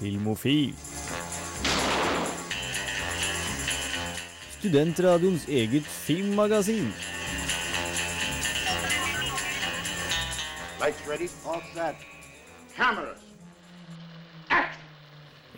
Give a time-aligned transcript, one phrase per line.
[0.00, 0.70] Filmofil.
[4.56, 6.88] Studentradioens eget filmmagasin.
[10.80, 12.00] Lights ready, all set.
[12.72, 13.20] Cameras.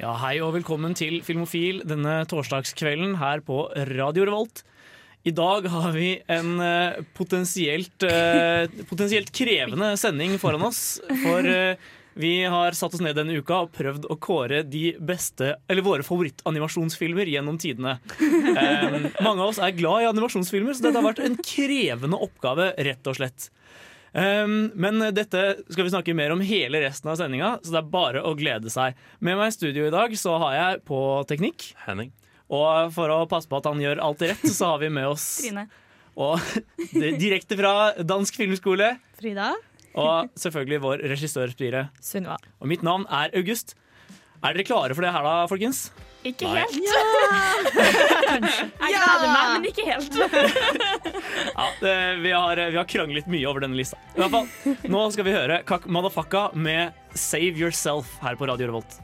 [0.03, 4.65] Ja, Hei og velkommen til Filmofil denne torsdagskvelden her på Radio Revolt.
[5.23, 10.99] I dag har vi en eh, potensielt, eh, potensielt krevende sending foran oss.
[11.23, 15.55] For eh, vi har satt oss ned denne uka og prøvd å kåre de beste,
[15.71, 17.97] eller våre favorittanimasjonsfilmer gjennom tidene.
[18.21, 22.73] Um, mange av oss er glad i animasjonsfilmer, så dette har vært en krevende oppgave,
[22.77, 23.49] rett og slett.
[24.13, 27.93] Um, men dette skal vi snakke mer om hele resten av sendinga, så det er
[27.95, 28.99] bare å glede seg.
[29.25, 31.71] Med meg i studio i dag så har jeg på teknikk.
[31.87, 32.13] Henning.
[32.53, 35.27] Og for å passe på at han gjør alt rett, så har vi med oss
[35.41, 35.65] Trine.
[36.21, 36.37] og,
[37.25, 38.99] direkte fra Dansk filmskole.
[39.17, 39.55] Frida.
[39.99, 41.87] Og selvfølgelig vår regissør Spire.
[42.01, 42.39] Sunniva.
[42.61, 43.75] Og mitt navn er August.
[44.43, 45.85] Er dere klare for det her, da, folkens?
[46.27, 46.63] Ikke Nei.
[46.63, 46.75] helt.
[48.43, 50.19] Jeg gleder meg, men ikke helt.
[51.53, 53.99] Ja, det, vi, har, vi har kranglet mye over denne lista.
[54.17, 58.71] I hvert fall, Nå skal vi høre Kak Madafaka med 'Save Yourself' her på Radio
[58.71, 58.99] Revolt.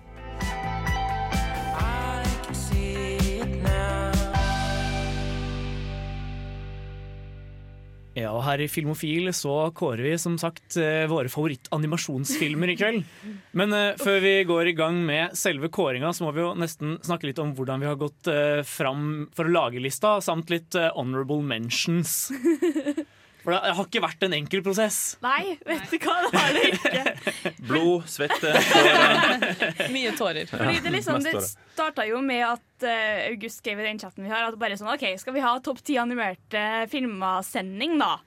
[8.19, 13.05] Ja, og her i Filmofil så kårer vi som sagt eh, våre favorittanimasjonsfilmer i kveld.
[13.59, 16.97] Men uh, før vi går i gang med selve kåringa, så må vi jo nesten
[17.07, 20.75] snakke litt om hvordan vi har gått uh, fram for å lage lista, samt litt
[20.79, 22.25] uh, honorable mentions.
[23.49, 24.97] For det har ikke vært en enkel prosess.
[25.25, 27.53] Nei, vet du hva, det har det ikke.
[27.71, 29.87] Blod, svette, tårer.
[29.95, 30.51] Mye tårer.
[30.51, 34.35] Fordi det, liksom, det starta jo med at eh, August skrev i den chatten vi
[34.35, 36.61] har, at bare sånn OK, skal vi ha topp ti animerte
[36.93, 38.19] filmer-sending, da?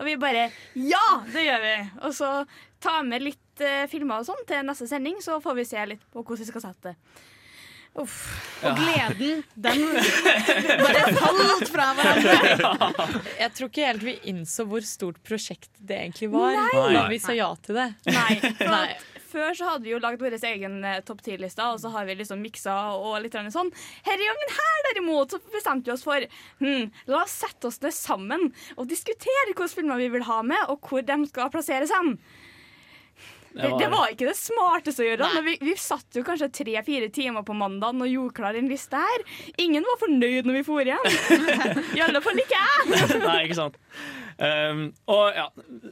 [0.00, 0.46] Og vi bare
[0.80, 1.76] Ja, det gjør vi!
[2.08, 2.32] Og så
[2.80, 6.08] ta med litt eh, filmer og sånn til neste sending, så får vi se litt
[6.08, 7.28] på hvordan vi skal sette det.
[8.00, 8.18] Uff.
[8.64, 9.82] Og gleden, den
[10.84, 12.86] bare falt fra hverandre.
[13.42, 16.84] Jeg tror ikke helt vi innså hvor stort prosjekt det egentlig var Nei.
[16.96, 17.88] når vi sa ja til det.
[18.08, 18.36] Nei.
[18.62, 18.86] For Nei.
[19.32, 22.18] Før så hadde vi jo lagd vår egen eh, topp ti-liste, og så har vi
[22.18, 23.70] liksom miksa og litt sånn.
[24.04, 26.26] Denne gangen her derimot så bestemte vi oss for
[26.60, 30.68] hm, la oss sette oss ned sammen og diskutere hvilke filmer vi vil ha med,
[30.68, 32.18] og hvor de skal plasseres hen.
[33.52, 35.28] Det, det var ikke det smarteste å gjøre.
[35.36, 38.98] Men vi, vi satt jo kanskje tre-fire timer på mandagen og gjorde klar en liste
[38.98, 39.24] her.
[39.60, 41.06] Ingen var fornøyd når vi for hjem.
[41.98, 42.98] I alle fall ikke jeg.
[43.26, 43.78] Nei, ikke sant.
[44.42, 45.44] Um, og ja,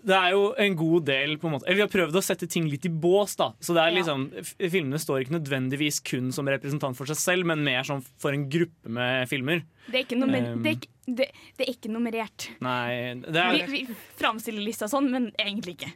[0.08, 2.48] det er jo en god del på en måte Eller Vi har prøvd å sette
[2.50, 3.36] ting litt i bås.
[3.38, 4.44] da Så det er liksom ja.
[4.72, 8.48] Filmene står ikke nødvendigvis kun som representant for seg selv, men mer som for en
[8.50, 9.60] gruppe med filmer.
[9.90, 10.64] Det er ikke, nummer, Um.
[10.64, 11.28] det er ikke, det,
[11.58, 12.48] det er ikke nummerert.
[12.64, 13.84] Nei, det Vi, er vi
[14.18, 15.92] framstiller lista sånn, men egentlig ikke.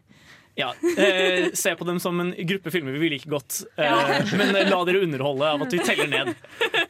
[0.59, 4.81] Ja, eh, Se på dem som en gruppe filmer vi liker godt, eh, men la
[4.87, 6.35] dere underholde av at vi teller ned.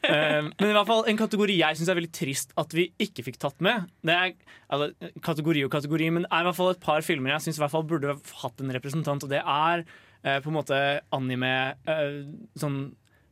[0.05, 3.25] Eh, men i hvert fall en kategori jeg syns er veldig trist at vi ikke
[3.25, 3.87] fikk tatt med.
[4.05, 4.35] Det er
[4.69, 4.91] altså,
[5.25, 8.19] kategori og kategori, men det er i hvert fall et par filmer jeg syns burde
[8.43, 10.83] hatt en representant, og det er eh, på en måte
[11.15, 11.55] anime
[11.89, 12.21] eh,
[12.61, 12.79] Sånn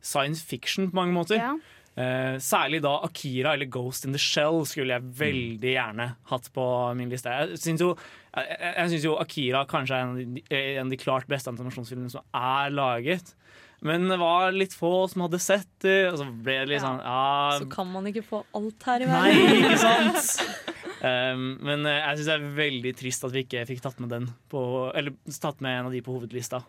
[0.03, 1.39] science fiction på mange måter.
[1.39, 1.53] Ja.
[1.93, 6.63] Eh, særlig da Akira eller Ghost in the Shell skulle jeg veldig gjerne hatt på
[6.97, 7.29] min liste.
[7.29, 7.91] Jeg syns jo,
[8.33, 11.53] jeg, jeg synes jo Akira kanskje er en av, de, en av de klart beste
[11.53, 13.35] animasjonsfilmene som er laget.
[13.83, 16.87] Men det var litt få som hadde sett det, og så ble det litt Ja.
[16.87, 19.41] sånn ja, Så kan man ikke få alt her i verden.
[19.43, 20.69] Nei, ikke sant?
[21.03, 24.09] Um, men eh, jeg syns det er veldig trist at vi ikke fikk tatt med
[24.15, 24.61] den på,
[24.95, 26.63] Eller tatt med en av de på hovedlista.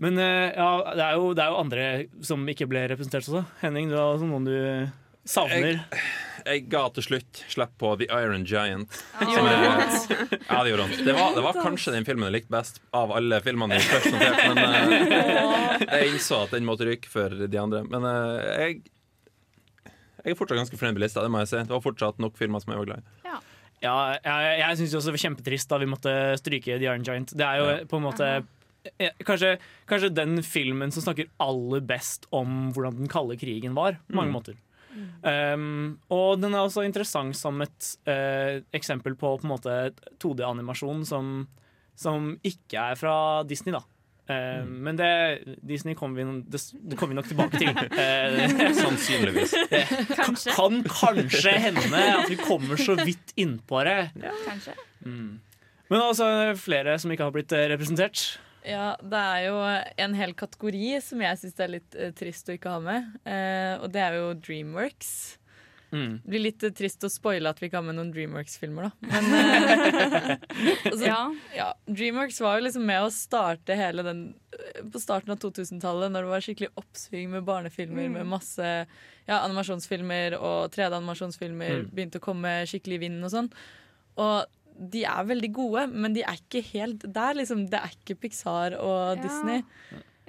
[0.00, 1.84] Men eh, ja, det er, jo, det er jo andre
[2.24, 3.42] som ikke ble representert også.
[3.60, 4.56] Henning, du har også noen du
[5.28, 5.82] savner.
[6.46, 8.94] Jeg ga til slutt slipp på The Iron Giant.
[9.20, 9.28] Oh.
[9.34, 10.94] Som er- Ja, det gjorde han.
[11.04, 14.14] Det var, det var kanskje den filmen jeg likte best av alle filmene jeg først
[14.14, 17.84] noterte, men eh, jeg innså at den måtte ryke for de andre.
[17.92, 18.80] Men eh, jeg
[20.20, 21.22] jeg er fortsatt ganske fornøyd med lista.
[21.24, 23.36] Det må jeg si Det var fortsatt nok filmer som jeg var glad i.
[23.80, 27.32] Ja, jeg, jeg syns også det var kjempetrist da vi måtte stryke The Iron Giant.
[27.32, 27.76] Det er jo Ja.
[27.88, 28.26] på en måte
[29.26, 29.54] kanskje,
[29.90, 33.98] kanskje den filmen som snakker aller best om hvordan den kalde krigen var.
[34.08, 34.36] På mange Mm.
[34.38, 34.58] måter.
[35.22, 39.74] Um, og den er også interessant som et uh, eksempel på, på en måte
[40.18, 41.46] 2D-animasjon som,
[41.94, 43.14] som ikke er fra
[43.46, 43.84] Disney, da.
[44.30, 44.66] Mm.
[44.86, 45.06] Men det,
[45.66, 47.70] Disney kommer vi, det, det kommer vi nok tilbake til.
[47.98, 49.54] Eh, Sannsynligvis.
[50.20, 50.52] Kanskje.
[50.54, 53.96] kan kanskje hende at vi kommer så vidt innpå det.
[54.46, 54.76] Kanskje.
[55.02, 55.40] Mm.
[55.90, 56.28] Men også
[56.62, 58.22] flere som ikke har blitt eh, representert.
[58.66, 59.58] Ja, det er jo
[60.04, 63.12] en hel kategori som jeg syns er litt eh, trist å ikke ha med.
[63.24, 65.12] Eh, og det er jo Dreamworks.
[65.90, 66.20] Mm.
[66.22, 69.08] Det blir litt eh, trist å spoile at vi ikke har med noen Dreamworks-filmer, da.
[69.10, 70.36] Men eh,
[70.92, 71.22] altså, Ja.
[71.56, 74.20] ja, Dreamworks var jo liksom med å starte hele den
[74.92, 80.36] på starten av 2000-tallet, når det var skikkelig oppsving med barnefilmer med masse ja, animasjonsfilmer
[80.38, 81.90] og 3D-animasjonsfilmer Mm.
[81.94, 83.48] begynte å komme skikkelig i vinden og sånn.
[84.20, 84.44] Og
[84.80, 87.66] de er veldig gode, men de er ikke helt der, liksom.
[87.70, 89.22] Det er ikke Pixar og Ja.
[89.22, 89.64] Disney.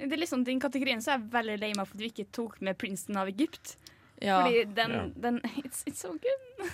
[0.02, 2.26] Det er liksom Den kategorien så er jeg veldig lei meg for at vi ikke
[2.32, 3.76] tok med prinsen av Egypt.
[4.20, 4.42] Ja.
[4.44, 5.06] Fordi den, Ja.
[5.28, 6.68] den it's, it's so good.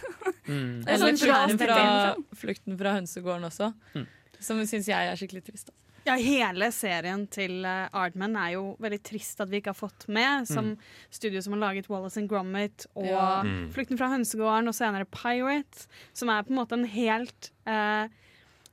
[0.46, 0.82] Mm.
[0.86, 3.72] Er Eller sånn fra, stemning, flukten fra hønsegården også.
[3.94, 4.06] Mm.
[4.40, 5.66] Som syns jeg er skikkelig trist.
[5.70, 5.72] Da.
[6.08, 10.48] Ja, hele serien til Ardman er jo veldig trist at vi ikke har fått med.
[10.48, 10.72] Som
[11.12, 13.42] studio som har laget Wallace and Gromit og Ja.
[13.44, 13.68] Mm.
[13.74, 15.86] Flukten fra hønsegården og senere Pirate.
[16.16, 18.08] Som er på en måte en helt eh,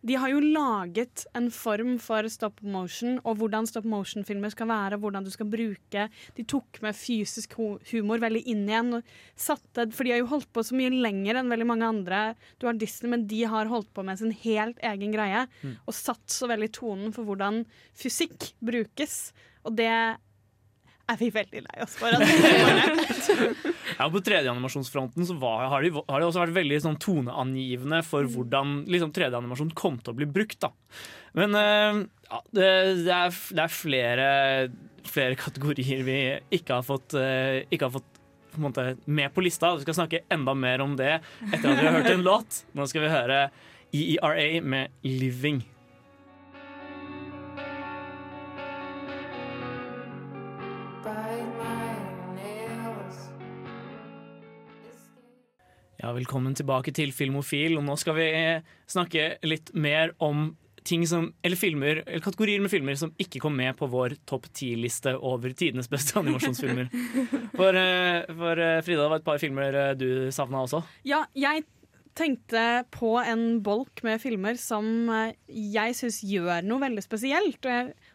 [0.06, 5.00] De har jo laget en form for stop motion, og hvordan stop motion-filmer skal være,
[5.02, 6.06] hvordan du skal bruke
[6.38, 9.00] De tok med fysisk humor veldig inn igjen.
[9.34, 12.22] Satte, for de har jo holdt på så mye lenger enn veldig mange andre.
[12.62, 15.46] Du har Disney, men de har holdt på med sin helt egen greie.
[15.86, 17.63] Og satt så veldig tonen for hvordan
[17.98, 19.34] fysikk brukes.
[19.66, 19.92] Og det
[21.12, 22.16] er vi veldig lei oss for.
[22.16, 22.24] At.
[23.96, 28.28] Ja, På 3D-animasjonsfronten så var, har, de, har de også vært veldig sånn toneangivende for
[28.28, 30.57] hvordan liksom, 3D-animasjon kom til å bli brukt.
[30.66, 30.72] da.
[31.38, 32.72] Men uh, ja, det,
[33.06, 34.28] det, er, det er flere,
[35.07, 36.19] flere kategorier vi
[36.57, 38.12] ikke har fått, uh, ikke har fått
[38.56, 39.75] på måte, med på lista.
[39.75, 41.18] Vi skal snakke enda mer om det
[41.52, 42.63] etter at vi har hørt en låt.
[42.75, 43.40] Nå skal vi høre
[43.96, 45.63] EERA med 'Living'.
[56.06, 57.80] Ja, velkommen tilbake til Filmofil.
[57.80, 58.25] Og nå skal vi
[58.86, 60.52] snakke litt mer om
[60.86, 64.46] ting som, eller filmer, eller kategorier med filmer som ikke kom med på vår topp
[64.54, 66.92] ti-liste over tidenes beste animasjonsfilmer.
[67.56, 70.84] For, eh, for eh, Frida, det var et par filmer eh, du savna også.
[71.10, 71.66] Ja, jeg
[72.13, 77.66] tenkte på en bolk med filmer som eh, jeg syns gjør noe veldig spesielt.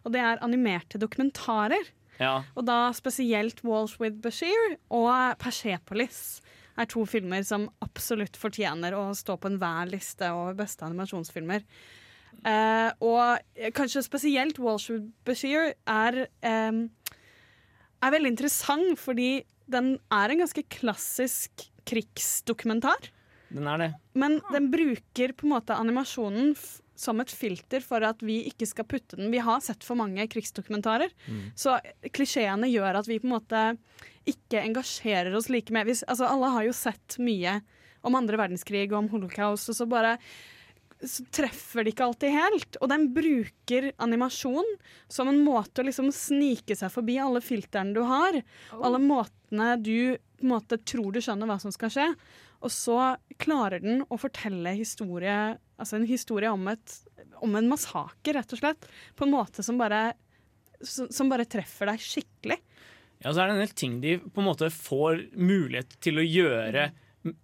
[0.07, 1.91] Og det er animerte dokumentarer.
[2.23, 5.11] Ja, Og da spesielt Walsh with Bashir og
[5.43, 6.39] Persepolis
[6.81, 11.65] er to filmer som absolutt fortjener å stå på enhver liste over beste animasjonsfilmer.
[12.47, 16.81] Eh, og kanskje spesielt Walsh with Bashir er, eh,
[18.01, 23.11] er veldig interessant fordi den er en ganske klassisk krigsdokumentar.
[23.51, 23.95] den er det.
[24.15, 26.55] Men den bruker på en måte animasjonen
[27.01, 29.33] som et filter for at vi ikke skal putte den.
[29.33, 31.13] Vi har sett for mange krigsdokumentarer,
[31.57, 31.79] så
[32.13, 33.65] klisjeene gjør at vi på en måte
[34.29, 35.89] ikke engasjerer oss like med.
[35.89, 37.61] Hvis, altså, alle har jo sett mye
[38.07, 40.17] om andre verdenskrig og om holocaust, og så bare
[41.01, 42.77] så treffer det ikke alltid helt.
[42.85, 44.67] Og den bruker animasjon
[45.09, 48.37] som en måte å liksom snike seg forbi alle filterne du har.
[48.77, 52.07] Alle måtene du på en måte tror du skjønner hva som skal skje.
[52.61, 52.99] Og så
[53.41, 56.97] klarer den å fortelle historie, altså en historie om, et,
[57.43, 58.89] om en massakre, rett og slett.
[59.17, 60.13] På en måte som bare,
[60.85, 62.59] som, bare treffer deg skikkelig.
[63.21, 66.25] Ja, så er det en del ting de på en måte får mulighet til å
[66.25, 66.91] gjøre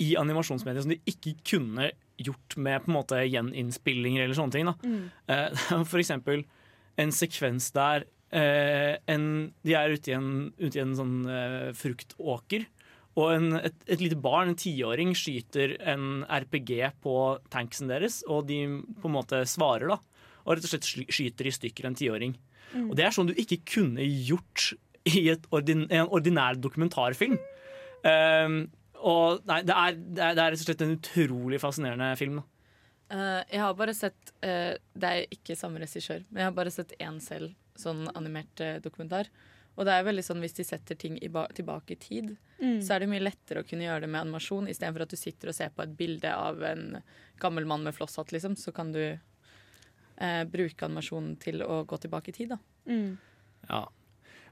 [0.01, 4.71] i animasjonsmediet som de ikke kunne gjort med på en måte gjeninnspillinger eller sånne ting.
[4.71, 4.77] Da.
[4.89, 5.83] Mm.
[5.91, 6.47] For eksempel
[6.97, 9.27] en sekvens der eh, en,
[9.67, 12.65] de er ute i en, ute i en sånn eh, fruktåker.
[13.17, 17.15] Og en, et, et lite barn, en tiåring, skyter en RPG på
[17.53, 18.61] tanksen deres, og de
[19.01, 20.01] på en måte svarer, da.
[20.45, 22.37] Og rett og slett skyter i stykker en tiåring.
[22.77, 24.73] Og det er sånn du ikke kunne gjort
[25.07, 25.23] i
[25.55, 27.39] ordin, en ordinær dokumentarfilm.
[28.07, 28.59] Um,
[29.07, 32.41] og nei, det er, det, er, det er rett og slett en utrolig fascinerende film.
[32.41, 32.47] Da.
[33.07, 36.73] Uh, jeg har bare sett uh, Det er ikke samme regissør, men jeg har bare
[36.75, 39.31] sett én selv, sånn animert uh, dokumentar.
[39.77, 42.31] Og det er veldig sånn hvis de setter ting i ba tilbake i tid,
[42.81, 45.53] så er det mye lettere å kunne gjøre det med animasjon, istedenfor at du sitter
[45.53, 46.97] og ser på et bilde av en
[47.43, 48.57] gammel mann med flosshatt, liksom.
[48.57, 52.61] Så kan du eh, bruke animasjonen til å gå tilbake i tid, da.
[53.69, 53.85] Ja.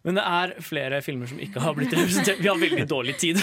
[0.04, 2.42] Men det er flere filmer som ikke har blitt representert.
[2.44, 3.40] Vi har veldig dårlig tid.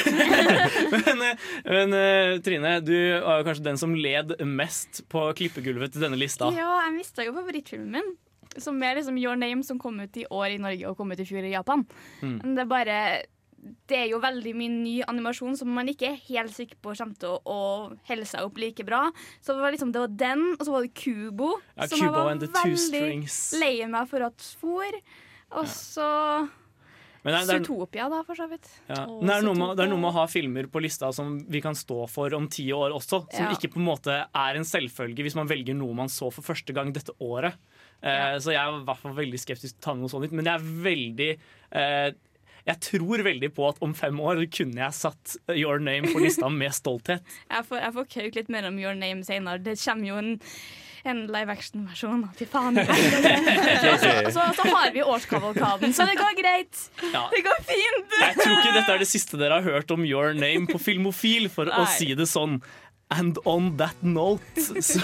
[0.94, 1.24] men
[1.66, 2.94] men eh, Trine, du
[3.26, 6.52] var jo kanskje den som led mest på klippegulvet til denne lista.
[6.54, 8.14] Ja, jeg mista jo favorittfilmen min.
[8.60, 11.20] Som er liksom Your Name, som kom ut i år i Norge og kom ut
[11.20, 11.86] i fjor i Japan.
[12.22, 12.40] Mm.
[12.44, 12.98] Men det er bare
[13.62, 17.14] Det er jo veldig mye ny animasjon som man ikke er helt sikker på kommer
[17.22, 17.60] til å, å
[18.08, 19.04] holde seg opp like bra.
[19.40, 21.52] Så det var liksom Det var den, og så var det Kubo.
[21.78, 24.98] Ja, som jeg Kubo var the Two veldig lei meg for at for.
[25.52, 26.08] Og så
[27.22, 28.66] Men det er, det er, Zootopia, da, for så vidt.
[28.90, 29.04] ja.
[29.06, 31.78] Det, er med, det er noe med å ha filmer på lista som vi kan
[31.78, 33.28] stå for om ti år også.
[33.30, 33.52] Som Ja.
[33.54, 36.74] ikke på en måte er en selvfølge hvis man velger noe man så for første
[36.74, 37.54] gang dette året.
[38.02, 40.36] Eh, Så jeg er i hvert fall veldig skeptisk til å ta noe sånt ut.
[40.36, 42.12] Men jeg er veldig eh,
[42.68, 46.50] Jeg tror veldig på at om fem år kunne jeg satt Your Name på lista
[46.62, 47.26] med stolthet.
[47.50, 49.62] Jeg får, jeg får kauke litt mer om Your Name senere.
[49.66, 50.34] Det kommer jo en
[51.04, 52.28] en live action-versjon.
[52.38, 52.76] Fy faen.
[52.86, 53.94] så,
[54.30, 56.78] så, så har vi årskavalkaden, så det går greit.
[57.14, 57.24] Ja.
[57.32, 58.14] Det går fint.
[58.22, 61.50] Jeg tror ikke dette er det siste dere har hørt om Your Name på Filmofil,
[61.50, 62.60] for å si det sånn.
[63.12, 64.42] And on that note
[64.82, 65.02] så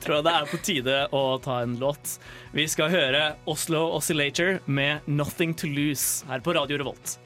[0.00, 2.16] tror jeg det er på tide å ta en låt.
[2.56, 7.18] Vi skal høre Oslo Oscillator med 'Nothing To Lose' her på Radio Revolt.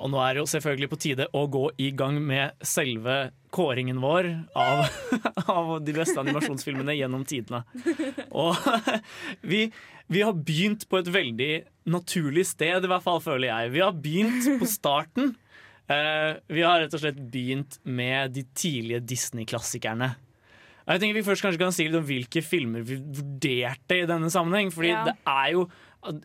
[0.00, 3.18] Og nå er det jo selvfølgelig på tide å gå i gang med selve
[3.54, 4.28] kåringen vår
[4.58, 4.86] av,
[5.56, 7.62] av de beste animasjonsfilmene gjennom tidene.
[8.30, 8.56] Og
[9.52, 9.66] vi,
[10.08, 11.52] vi har begynt på et veldig
[11.90, 13.74] naturlig sted, i hvert fall føler jeg.
[13.76, 15.34] Vi har begynt på starten.
[15.90, 20.12] Uh, vi har rett og slett begynt med de tidlige Disney-klassikerne.
[20.90, 24.30] Jeg tenker Vi først kanskje kan si litt om hvilke filmer vi vurderte i denne
[24.32, 24.72] sammenheng.
[24.74, 25.04] Fordi Ja.
[25.10, 25.68] det er jo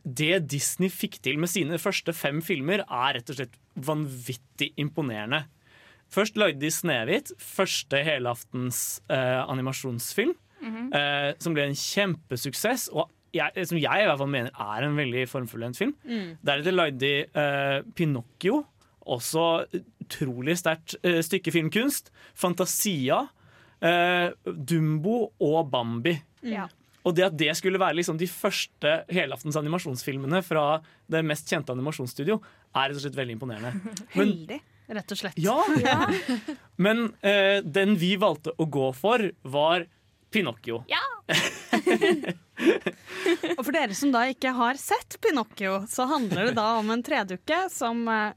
[0.04, 5.46] Det Disney fikk til med sine første fem filmer, er rett og slett vanvittig imponerende.
[6.10, 10.36] Først lagde de 'Snehvit', første helaftens eh, animasjonsfilm,
[10.94, 12.88] eh, som ble en kjempesuksess.
[12.94, 15.96] Og jeg, som jeg i hvert fall mener er en veldig formfullendt film.
[16.46, 18.64] Deretter lagde de eh, 'Pinocchio',
[19.06, 19.66] også
[20.06, 22.12] utrolig sterkt eh, stykke filmkunst.
[22.34, 23.28] 'Fantasia',
[23.82, 26.22] eh, 'Dumbo' og 'Bambi'.
[26.44, 26.68] Ja.
[27.06, 30.80] Og det at det skulle være liksom de første helaftens animasjonsfilmene fra
[31.12, 32.40] det mest kjente animasjonsstudio,
[32.76, 33.72] er rett og slett veldig imponerende.
[34.18, 34.60] Men, Heldig,
[34.98, 35.38] rett og slett.
[35.42, 35.60] ja,
[36.86, 39.86] Men eh, den vi valgte å gå for, var
[40.34, 40.82] Pinocchio.
[40.92, 41.04] Ja!
[43.56, 47.04] Og for dere som da ikke har sett Pinocchio, så handler det da om en
[47.06, 48.34] tredukke som eh,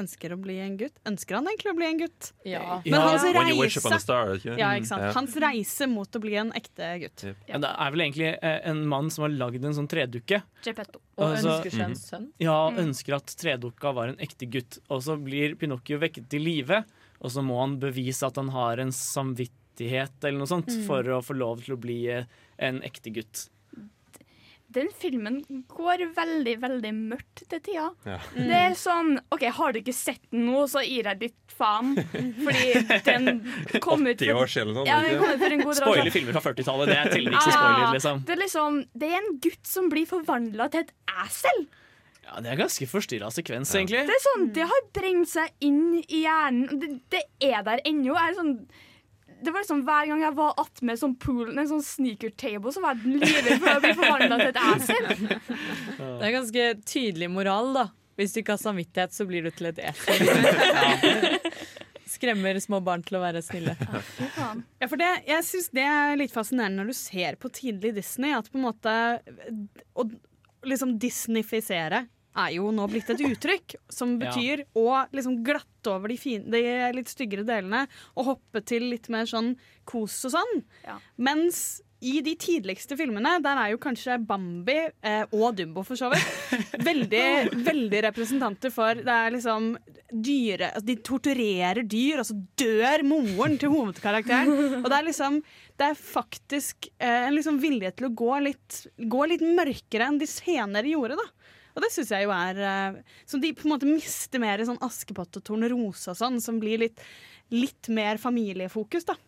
[0.00, 0.94] ønsker å bli en gutt.
[1.08, 2.30] Ønsker han egentlig å bli en gutt?
[2.46, 2.80] Ja.
[2.84, 5.02] Men hans reise star, ja, ikke sant?
[5.06, 5.12] Ja.
[5.16, 7.24] Hans reise mot å bli en ekte gutt.
[7.48, 10.42] Ja, det er vel egentlig eh, en mann som har lagd en sånn tredukke.
[10.64, 11.00] Geppetto.
[11.16, 12.28] Og Altså- ønsker seg en sønn.
[12.42, 14.78] Ja, ønsker at tredukka var en ekte gutt.
[14.90, 16.84] Og så blir Pinocchio vekket til live,
[17.20, 21.22] og så må han bevise at han har en samvittighet eller noe sånt for å
[21.24, 22.24] få lov til å bli eh,
[22.58, 23.48] en ekte gutt.
[24.74, 25.36] Den filmen
[25.70, 27.84] går veldig, veldig mørkt til tida.
[28.08, 28.16] Ja.
[28.34, 31.92] Det er sånn OK, har du ikke sett den nå, så gir jeg litt faen.
[32.10, 33.28] Fordi den
[33.84, 35.22] kom ut 80 år siden eller Ja, noe den sånt.
[35.22, 36.12] kom ut for en god del år siden.
[36.16, 38.24] filmer fra 40-tallet, det teller ikke som spoiler, liksom.
[38.26, 40.92] Det er liksom Det er en gutt som blir forvandla til et
[41.24, 41.64] esel.
[42.24, 44.02] Ja, Det er ganske forstyrra sekvens, egentlig.
[44.08, 46.80] Det er sånn, det har brent seg inn i hjernen.
[46.82, 48.16] Det, det er der ennå.
[48.18, 48.54] Er sånn
[49.44, 52.82] det var liksom Hver gang jeg var attmed sånn pool, en sånn sneaker table, så
[52.84, 55.08] var jeg livredd for å bli forvandla til et esel.
[56.18, 57.86] Det er ganske tydelig moral, da.
[58.18, 60.28] Hvis du ikke har samvittighet, så blir du til et esel.
[62.14, 63.74] Skremmer små barn til å være snille.
[63.82, 68.36] Ja, for det, jeg syns det er litt fascinerende når du ser på tidlig Disney,
[68.36, 68.94] at på en måte
[69.98, 70.06] Å
[70.64, 72.04] liksom disneyfisere
[72.36, 74.26] er jo nå blitt et uttrykk som Ja.
[74.30, 77.86] betyr å liksom glatte over de, fine, de litt styggere delene
[78.16, 79.54] og hoppe til litt mer sånn
[79.86, 80.62] kos og sånn.
[80.84, 80.98] Ja.
[81.18, 86.10] Mens i de tidligste filmene, der er jo kanskje Bambi eh, og Dumbo for så
[86.12, 86.50] vidt
[86.88, 89.70] veldig, veldig representanter for Det er liksom
[90.12, 94.82] dyre altså De torturerer dyr, og så dør moren til hovedkarakteren.
[94.82, 95.38] Og det er liksom
[95.80, 100.20] Det er faktisk eh, en liksom vilje til å gå litt, gå litt mørkere enn
[100.20, 101.26] de senere gjorde, da.
[101.74, 104.66] Og det syns jeg jo er eh, Som de på en måte mister mer i
[104.68, 107.02] sånn Askepott og Tornerose og sånn, som blir litt,
[107.54, 109.18] litt mer familiefokus, da.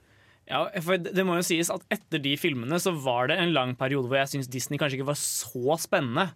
[0.46, 3.72] Ja, for det må jo sies at Etter de filmene så var det en lang
[3.78, 6.28] periode hvor jeg syns Disney kanskje ikke var så spennende.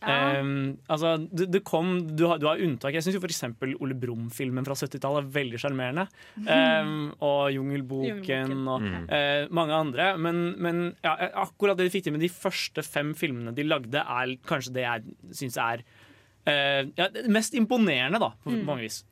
[0.00, 2.94] Um, altså, det, det kom, du, har, du har unntak.
[2.96, 3.42] Jeg syns f.eks.
[3.80, 6.06] Ole Brumm-filmen fra 70-tallet er veldig sjarmerende.
[6.40, 10.12] Um, og Jungelboken og eh, mange andre.
[10.20, 14.00] Men, men ja, akkurat det de fikk til med de første fem filmene de lagde,
[14.00, 19.02] er kanskje det jeg syns er uh, ja, mest imponerende, da, på mange vis.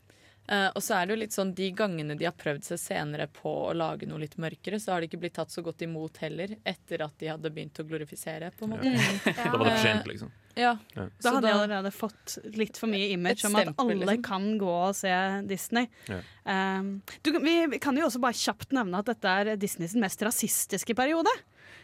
[0.48, 3.26] Eh, og så er det jo litt sånn De gangene de har prøvd seg senere
[3.28, 6.16] på å lage noe litt mørkere, så har de ikke blitt tatt så godt imot
[6.24, 8.48] heller, etter at de hadde begynt å glorifisere.
[8.56, 8.94] på en måte
[9.28, 10.32] Da var det for sent, liksom.
[10.58, 14.24] Ja, Da hadde jeg allerede fått litt for mye image om at alle liksom.
[14.26, 15.12] kan gå og se
[15.46, 15.86] Disney.
[16.08, 16.18] Ja.
[16.48, 20.24] Um, du, vi vi kan jo også bare kjapt nevne at dette er Disneys mest
[20.26, 21.30] rasistiske periode.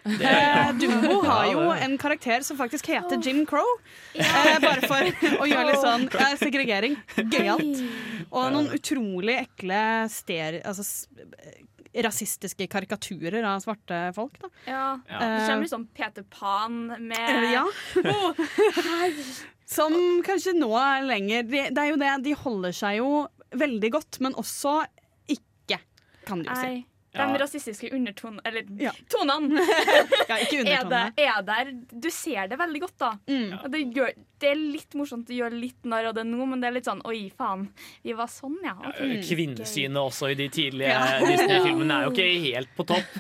[0.05, 3.65] Eh, Dumbo har jo en karakter som faktisk heter Jim Crow.
[4.13, 5.01] Eh, bare for
[5.43, 6.99] å gjøre litt sånn ja, segregering
[7.33, 7.81] gøyalt.
[8.31, 10.61] Og noen utrolig ekle steri...
[10.65, 10.85] Altså,
[11.95, 14.35] rasistiske karikaturer av svarte folk.
[14.43, 14.49] Da.
[14.67, 14.87] Ja.
[15.07, 15.19] Ja.
[15.21, 17.65] Det kommer liksom Peter Pan med Eh, ja.
[19.75, 19.95] Som
[20.27, 23.13] kanskje nå er lenger Det, det er jo det, de holder seg jo
[23.55, 24.81] veldig godt, men også
[25.31, 25.79] ikke,
[26.27, 26.83] kan du jo si.
[27.15, 27.29] Ja.
[27.31, 28.91] De rasistiske undertonene Eller Ja.
[29.13, 29.63] tonene
[30.31, 31.73] Ja, ikke er, det, er der.
[31.93, 33.11] Du ser det veldig godt, da.
[33.31, 33.53] Mm.
[33.63, 34.11] Og det, gjør,
[34.43, 36.89] det er litt morsomt å gjøre litt narr av det nå, men det er litt
[36.89, 37.67] sånn oi, faen.
[38.05, 38.75] Vi var sånn, ja.
[38.89, 39.01] ok.
[39.29, 41.21] Kvinnesynet også i de tidlige Ja.
[41.29, 43.15] Disney-filmene er jo ikke helt på topp.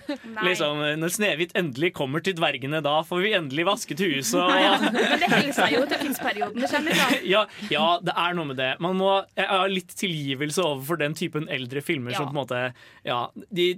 [0.44, 4.40] Liksom, når Snehvit endelig kommer til dvergene, da får vi endelig vasket huset.
[4.40, 4.88] Og.
[4.94, 7.20] Men det holder seg jo til tidsperioden det kommer fra.
[7.28, 8.72] Ja, ja, det er noe med det.
[8.82, 12.18] Man må har litt tilgivelse overfor den typen eldre filmer Ja.
[12.18, 12.60] som på en måte
[13.06, 13.20] Ja,
[13.54, 13.68] de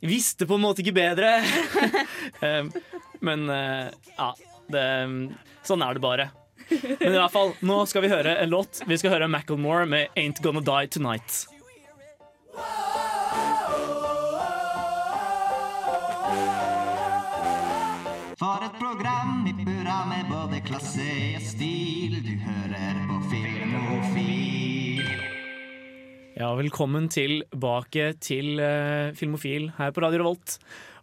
[0.00, 1.38] visste på en måte ikke bedre.
[2.42, 2.72] Um,
[3.20, 4.28] Men eh, ja,
[4.70, 4.84] det,
[5.66, 6.30] sånn er det bare.
[6.68, 8.82] Men i hvert fall, nå skal vi høre en låt.
[8.86, 11.46] Vi skal høre Macclemore med 'Ain't Gonna Die Tonight'.
[18.38, 19.27] For et program
[26.38, 30.52] Ja, velkommen tilbake til uh, Filmofil her på Radio Revolt.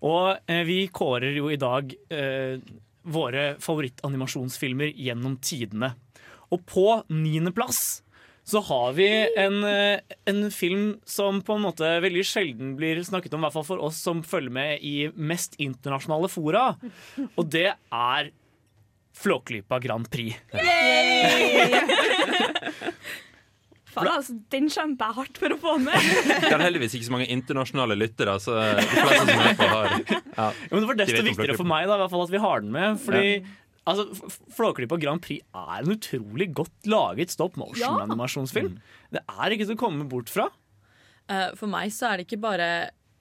[0.08, 2.56] Og uh, vi kårer jo i dag uh,
[3.04, 5.90] våre favorittanimasjonsfilmer gjennom tidene.
[6.56, 7.82] Og på niendeplass
[8.48, 9.10] så har vi
[9.42, 13.68] en, en film som på en måte veldig sjelden blir snakket om, i hvert fall
[13.74, 16.78] for oss som følger med i mest internasjonale fora.
[17.34, 18.32] Og det er
[19.20, 20.40] Flåklypa Grand Prix.
[23.96, 26.08] Faen, altså, den kjemper jeg hardt for å få med.
[26.46, 29.94] Det er heldigvis ikke så mange internasjonale lyttere, så de fleste som er på, har
[29.96, 30.20] ja.
[30.36, 32.66] Ja, men det var desto viktigere for meg da, i hvert fall at vi har
[32.66, 33.00] den med.
[33.06, 33.30] Fordi
[33.88, 38.78] altså, Flåklypa Grand Prix er en utrolig godt laget stop motion-animasjonsfilm.
[39.16, 40.50] Det er ikke til å komme bort fra.
[41.32, 42.70] Uh, For meg så er det ikke bare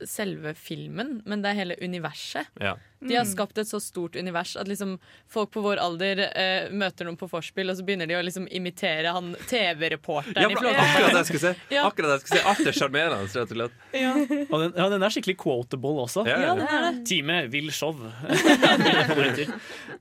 [0.08, 2.50] selve filmen, men det er hele universet.
[2.60, 2.74] Ja.
[3.04, 4.94] De har skapt et så stort univers at liksom
[5.28, 8.46] folk på vår alder eh, møter noen på vorspiel, og så begynner de å liksom
[8.48, 11.54] imitere han TV-reporteren Ja, i akkurat det jeg skulle si.
[11.76, 11.86] Ja.
[11.88, 12.46] Akkurat det jeg skulle si.
[12.52, 13.80] Alt er sjarmerende, rett og slett.
[14.48, 16.24] Og den, ja, den er skikkelig quotable også.
[16.28, 16.92] Ja, ja.
[17.08, 17.98] Time vil show.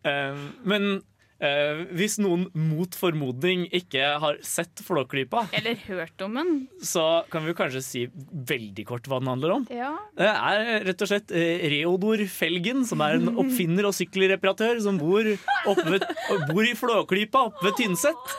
[0.04, 0.98] Um, men
[1.44, 6.52] uh, hvis noen mot formodning ikke har sett Flåklypa, Eller hørt om den.
[6.84, 8.04] så kan vi kanskje si
[8.50, 9.68] veldig kort hva den handler om.
[9.74, 9.92] Ja.
[10.18, 14.98] Det er rett og slett eh, Reodor Felgen, som er en oppfinner og sykkelreparatør, som
[15.02, 15.28] bor,
[15.70, 16.08] oppe ved,
[16.50, 18.36] bor i Flåklypa oppe ved Tynset.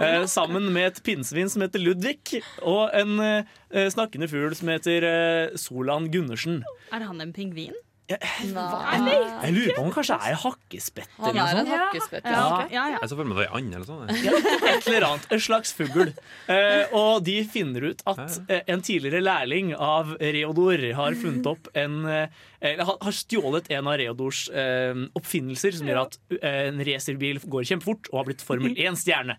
[0.00, 5.06] Eh, sammen med et pinnsvin som heter Ludvig, og en eh, snakkende fugl som heter
[5.08, 6.62] eh, Solan Gundersen.
[6.94, 7.74] Er han en pingvin?
[8.04, 9.14] Nei.
[9.46, 12.26] Jeg lurer på om han kanskje er hakkespett Han er en hakkespett.
[12.28, 12.58] Ja, Ja.
[12.70, 12.98] ja, ja.
[13.00, 14.08] Jeg så for meg det var ei and eller sånn.
[14.12, 14.42] jeg.
[14.74, 15.26] Et eller annet.
[15.32, 16.12] En slags fugl.
[16.52, 21.70] Eh, og de finner ut at eh, en tidligere lærling av Reodor har funnet opp
[21.74, 22.28] en eh,
[22.72, 27.40] eller har har stjålet en av Reodors eh, oppfinnelser, som gjør at eh, en racerbil
[27.44, 29.36] går kjempefort og har blitt Formel 1-stjerne.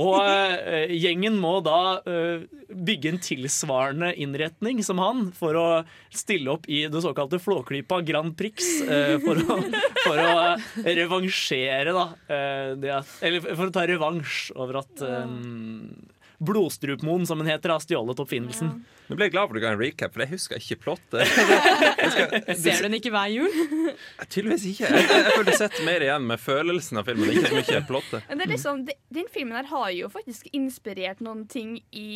[0.00, 5.66] Og eh, gjengen må da eh, bygge en tilsvarende innretning som han for å
[6.14, 8.58] stille opp i det såkalte Flåklypa Grand Prix.
[8.88, 9.60] eh, for, å,
[10.02, 12.08] for å revansjere, da.
[12.26, 15.22] eh, at, eller for å ta revansj over at eh,
[16.42, 18.70] Blodstrupmoen, som den heter, har stjålet oppfinnelsen.
[19.08, 21.28] Nå ble jeg glad for at du ga en recap, for jeg husker ikke plottet.
[22.62, 23.58] Ser du den ikke hver jul?
[24.32, 24.88] Tydeligvis ikke.
[24.88, 27.82] Jeg, jeg, jeg føler jeg setter mer igjen med følelsen av filmen, ikke så mye
[27.88, 28.28] plottet.
[28.30, 32.08] Men det er liksom, de- den filmen her har jo faktisk inspirert noen ting i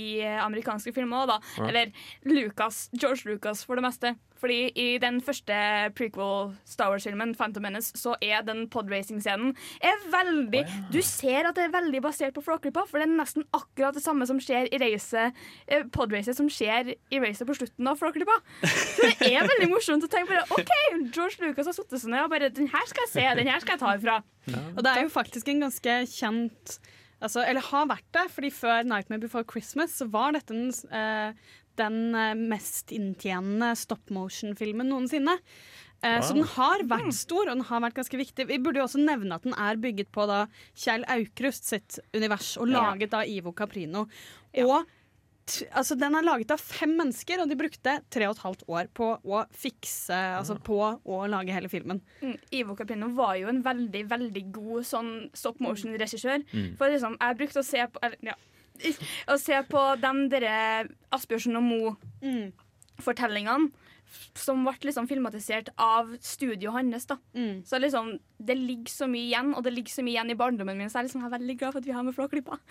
[0.43, 1.39] amerikanske filmer òg, da.
[1.61, 1.69] Ja.
[1.69, 1.93] Eller
[2.29, 4.15] Lucas, George Lucas for det meste.
[4.39, 5.57] Fordi i den første
[5.99, 11.67] prequel Star Wars-filmen, Phantom Menace, så er den podracing-scenen er veldig Du ser at det
[11.67, 14.81] er veldig basert på Flåklypa, for det er nesten akkurat det samme som skjer i
[14.83, 18.39] racet, eh, podracet som skjer i racet på slutten av Flåklypa.
[18.65, 20.73] Så det er veldig morsomt å tenke bare OK,
[21.15, 23.61] George Lucas har satt seg ned og bare Den her skal jeg se, den her
[23.65, 24.21] skal jeg ta ifra.
[24.77, 26.79] Og det er jo faktisk en ganske kjent
[27.21, 31.33] altså, Eller har vært det, fordi før 'Nightmare Before Christmas' så var dette den, eh,
[31.81, 35.39] den eh, mest inntjenende stop motion-filmen noensinne.
[35.99, 36.21] Wow.
[36.23, 38.45] Så den har vært stor, og den har vært ganske viktig.
[38.47, 40.45] Vi burde jo også nevne at den er bygget på da
[40.79, 44.05] Kjell Aukrust sitt univers, og laget av Ivo Caprino.
[44.63, 44.87] Og
[45.49, 48.65] t altså, den er laget av fem mennesker, og de brukte tre og et halvt
[48.69, 52.03] år på å fikse Altså på å lage hele filmen.
[52.23, 56.45] Mm, Ivo Caprino var jo en veldig veldig god sånn stop motion-regissør.
[56.79, 58.37] For liksom, jeg brukte å se på eller, ja,
[59.29, 60.45] Å se på de der
[61.15, 63.71] Asbjørnsen og Moe-fortellingene
[64.39, 67.07] som ble liksom filmatisert av studioet hans.
[67.07, 67.19] da.
[67.35, 67.63] Mm.
[67.67, 70.79] Så liksom, Det ligger så mye igjen, og det ligger så mye igjen i barndommen
[70.79, 72.61] min, så jeg er liksom er veldig glad for at vi har med Flåklypa.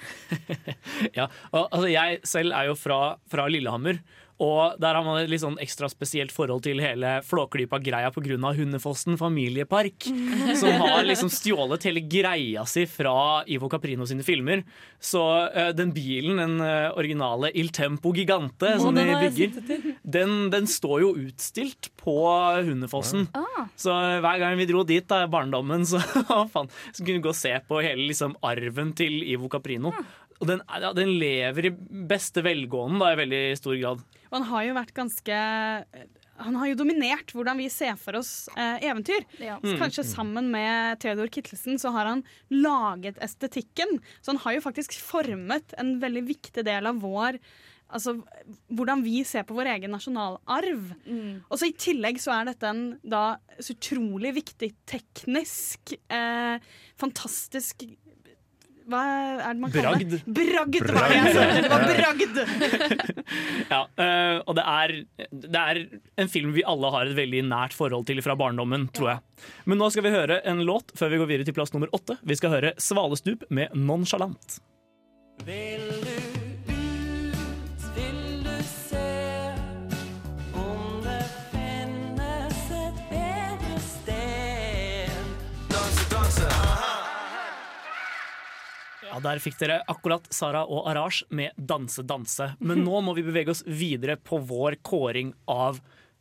[1.17, 3.99] Ja, og, altså, jeg selv er jo fra, fra Lillehammer,
[4.43, 8.25] Og der har man et litt sånn ekstra spesielt forhold til hele Flåklypa-greia pga.
[8.57, 10.09] Hundefossen familiepark.
[10.61, 14.61] Som har liksom stjålet hele greia si fra Ivo Caprino sine filmer.
[15.01, 20.35] Så uh, den bilen, den uh, originale Il Tempo Gigante som den de bygger, den,
[20.53, 22.17] den står jo utstilt på
[22.67, 23.27] Hundefossen.
[23.37, 23.65] Ah.
[23.77, 27.41] Så hver gang vi dro dit da, i barndommen, så, så kunne vi gå og
[27.41, 29.93] se på hele liksom, arven til Ivo Caprino.
[30.37, 31.73] Og den, ja, den lever i
[32.09, 34.05] beste velgående da, i veldig stor grad.
[34.29, 35.37] Og han har jo vært ganske
[36.43, 39.25] Han har jo dominert hvordan vi ser for oss eh, eventyr.
[39.41, 39.57] Ja.
[39.63, 42.21] Så Kanskje sammen med Theodor Kittelsen så har han
[42.53, 43.97] laget estetikken.
[44.21, 47.41] Så han har jo faktisk formet en veldig viktig del av vår
[47.87, 48.17] Altså
[48.75, 50.89] hvordan vi ser på vår egen nasjonalarv.
[51.05, 51.37] Mm.
[51.47, 56.59] Og så I tillegg så er dette en da så utrolig viktig teknisk, eh,
[56.99, 57.87] fantastisk
[58.87, 60.19] Hva er det man kaller det?
[60.23, 60.77] Bragd.
[60.79, 61.45] Bragd var det jeg sa!
[61.57, 62.37] Det var bragd!
[63.73, 64.93] Ja, eh, og det er,
[65.27, 65.79] det er
[66.23, 69.47] en film vi alle har et veldig nært forhold til fra barndommen, tror jeg.
[69.67, 72.15] Men nå skal vi høre en låt før vi går videre til plass nummer åtte.
[72.23, 74.61] Vi skal høre 'Svalestup' med 'Nonchalant'.
[75.45, 76.06] Vil
[89.17, 92.51] Ja, Der fikk dere akkurat Sara og Arash med 'Danse, danse'.
[92.59, 95.79] Men nå må vi bevege oss videre på vår kåring av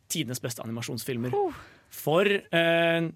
[0.09, 1.29] tidenes beste animasjonsfilmer.
[1.93, 3.09] For eh,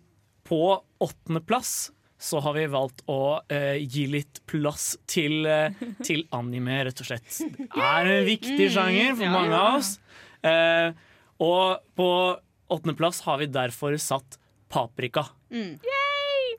[0.46, 0.62] på
[1.02, 1.90] åttendeplass
[2.22, 5.74] så har vi valgt å eh, gi litt plass til, eh,
[6.06, 7.42] til anime, rett og slett.
[7.58, 9.96] Det er en viktig sjanger for mange av oss.
[10.46, 10.94] Eh,
[11.42, 12.12] og på
[12.70, 14.38] åttendeplass har vi derfor satt
[14.70, 15.26] Paprika.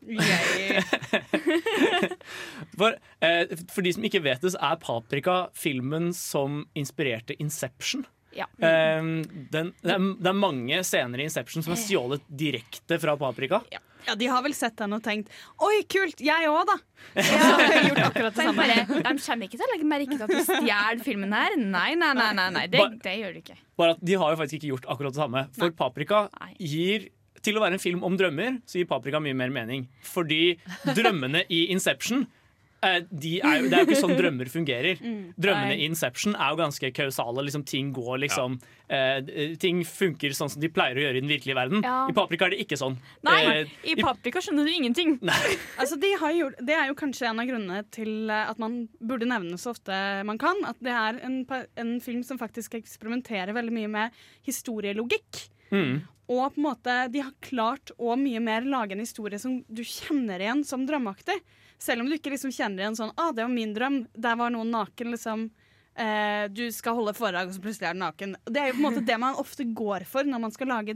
[2.79, 8.07] For, eh, for de som ikke vet det, så er Paprika filmen som inspirerte Inception.
[8.33, 8.47] Ja.
[8.65, 9.01] Eh,
[9.53, 13.61] den, det, er, det er mange scener i Inception som er stjålet direkte fra Paprika.
[13.73, 15.29] Ja, De har vel sett den og tenkt
[15.63, 16.77] 'oi, kult, jeg òg', da.
[17.23, 18.67] Har gjort akkurat det samme.
[18.67, 21.55] de kommer ikke til å legge merke til at du stjeler filmen her.
[21.61, 22.67] Nei, nei, nei, nei, nei.
[22.73, 23.59] Det, bare, det gjør de ikke.
[23.79, 25.45] Bare at De har jo faktisk ikke gjort akkurat det samme.
[25.59, 26.55] For Paprika Nei.
[26.59, 27.11] gir
[27.43, 29.87] til å være en film om drømmer, så gir Paprika mye mer mening.
[30.07, 30.57] Fordi
[30.87, 32.27] drømmene i Inception
[32.83, 35.03] de er jo, Det er jo ikke sånn drømmer fungerer.
[35.39, 37.45] Drømmene i Inception er jo ganske kausale.
[37.47, 38.57] Liksom, ting går liksom
[38.93, 41.85] eh, Ting funker sånn som de pleier å gjøre i den virkelige verden.
[41.87, 42.05] Ja.
[42.11, 42.99] I Paprika er det ikke sånn.
[43.27, 45.19] Nei, uh, i Paprika skjønner du ingenting.
[45.83, 48.75] Altså, de har gjort, det er jo kanskje en av grunnene til eh, at man
[49.03, 49.95] burde nevne så ofte
[50.27, 51.41] man kan, at det er en,
[51.81, 55.47] en film som faktisk eksperimenterer veldig mye med historielogikk.
[55.75, 55.95] mm.
[56.33, 59.83] Og på en måte, de har klart å mye mer lage en historie som du
[59.85, 61.35] kjenner igjen som drømmeaktig.
[61.83, 64.53] Selv om du ikke liksom kjenner igjen sånn ah, 'det var min drøm', der var
[64.55, 65.49] noen naken', liksom.
[65.99, 68.37] Eh, du skal holde foredrag, og så plutselig er du naken.
[68.47, 70.95] Det er jo på en måte det man ofte går for når man skal lage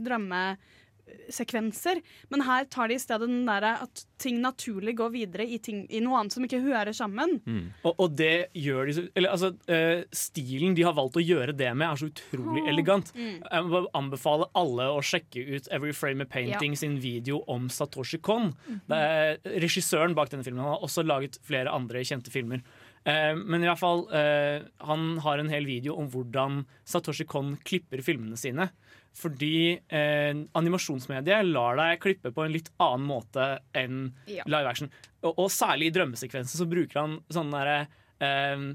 [1.27, 2.01] drømmesekvenser.
[2.29, 5.85] Men her tar de i stedet den derre at ting naturlig går videre i, ting,
[5.89, 7.37] i noe annet som ikke hører sammen.
[7.83, 11.53] Og, og det gjør de så Eller altså, uh, stilen de har valgt å gjøre
[11.53, 13.13] det med, er så utrolig elegant.
[13.15, 18.19] Jeg må anbefale alle å sjekke ut Every Frame a Painting sin video om Satoshi
[18.23, 18.53] Kon.
[18.87, 22.63] Det er, regissøren bak denne filmen Han har også laget flere andre kjente filmer.
[23.07, 28.01] Eh, men i hvert fall, han har en hel video om hvordan Satoshi Kon klipper
[28.05, 28.71] filmene sine.
[29.17, 34.43] Fordi eh, animasjonsmediet lar deg klippe på en litt annen måte enn Ja.
[34.45, 34.91] live action.
[35.23, 37.79] Og, og særlig i drømmesekvensen så bruker han sånn derre
[38.21, 38.67] eh,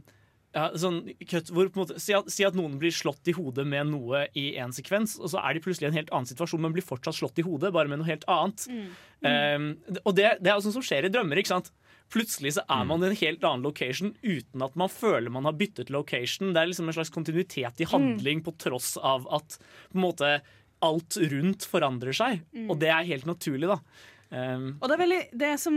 [0.53, 0.99] ja, sånn
[1.31, 3.87] cut hvor på en måte, si, at, si at noen blir slått i hodet med
[3.89, 6.75] noe i en sekvens, og så er de plutselig i en helt annen situasjon, men
[6.75, 8.67] blir fortsatt slått i hodet, bare med noe helt annet.
[9.23, 11.41] Eh, og det, det er jo sånn som skjer i drømmer.
[11.41, 11.71] ikke sant?
[12.13, 15.57] Plutselig så er man i en helt annen location uten at man føler man har
[15.57, 16.53] byttet location.
[16.53, 20.33] Det er liksom en slags kontinuitet i handling på tross av at på en måte
[20.83, 22.43] alt rundt forandrer seg.
[22.69, 23.79] Og det er helt naturlig, da.
[24.33, 25.75] Um, Og det, er veldig, det som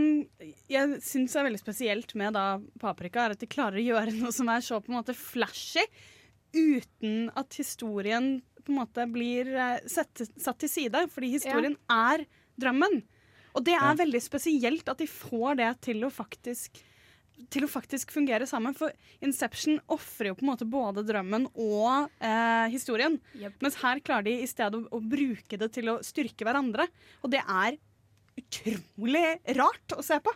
[0.71, 2.45] jeg syns er veldig spesielt med da
[2.80, 5.84] Paprika, er at de klarer å gjøre noe som er så på en måte flashy,
[6.56, 11.04] uten at historien på en måte blir eh, sett, satt til side.
[11.12, 12.24] Fordi historien er
[12.60, 13.04] drømmen.
[13.56, 16.84] Og det er veldig spesielt at de får det til å faktisk
[17.52, 18.76] til å faktisk fungere sammen.
[18.78, 18.94] For
[19.26, 23.18] Inception ofrer jo på en måte både drømmen og eh, historien.
[23.36, 23.58] Yep.
[23.65, 26.88] Mens her klarer de i stedet å, å bruke det til å styrke hverandre.
[27.24, 27.76] Og det er
[28.39, 29.26] utrolig
[29.60, 30.32] rart å se på.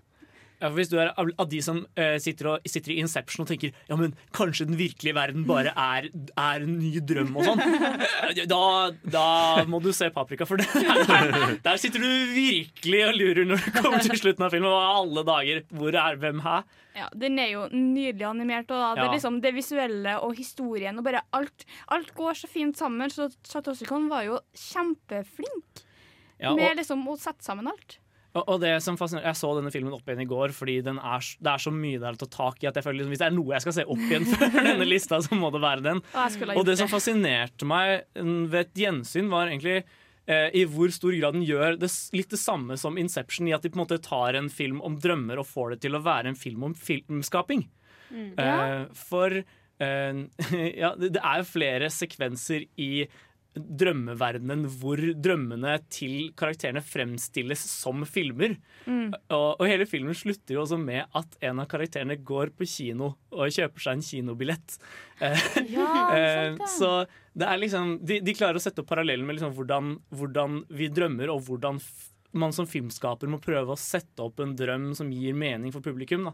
[0.60, 3.52] Ja, for hvis du er av de som uh, sitter, og, sitter i Inception og
[3.52, 7.64] tenker Ja, men kanskje den virkelige verden bare er, er en ny drøm og sånn,
[8.54, 8.64] da,
[9.16, 9.28] da
[9.70, 14.04] må du se Paprika, for der, der sitter du virkelig og lurer når du kommer
[14.04, 14.70] til slutten av filmen.
[14.70, 16.68] Og alle dager, hvor er hvem her?
[16.98, 18.72] Ja, Den er jo nydelig animert.
[18.72, 19.12] Og det, Ja.
[19.14, 23.10] liksom det visuelle og historien og bare alt, alt går så fint sammen.
[23.14, 25.86] Så Satoshi Kon var jo kjempeflink
[26.40, 28.00] Ja, og, med liksom å sette sammen alt.
[28.38, 31.24] Og, det som fascinerer Jeg så denne filmen opp igjen i går fordi den er,
[31.42, 33.30] det er så mye der å ta tak i at jeg føler liksom, hvis det
[33.30, 36.04] er noe jeg skal se opp igjen før denne lista, så må det være den.
[36.54, 41.16] Og det som fascinerte meg mm, ved et gjensyn, var egentlig eh, i hvor stor
[41.18, 44.02] grad den gjør det, litt det samme som Inception, i at de på en måte
[44.06, 47.66] tar en film om drømmer og får det til å være en film om filmskaping.
[48.10, 50.22] Eh, for eh,
[50.84, 52.92] ja, det, det er jo flere sekvenser i
[53.58, 58.56] drømmeverdenen hvor drømmene til karakterene fremstilles som filmer.
[58.88, 63.14] Og, og hele filmen slutter jo også med at en av karakterene går på kino
[63.34, 64.78] og kjøper seg en kinobillett.
[65.20, 65.36] Eh,
[65.74, 66.68] Ja, Eh, det.
[66.72, 66.90] så
[67.36, 70.88] det er liksom de, de klarer å sette opp parallellen med liksom hvordan, hvordan vi
[70.96, 71.82] drømmer, og hvordan
[72.40, 76.30] man som filmskaper må prøve å sette opp en drøm som gir mening for publikum.
[76.30, 76.34] Da.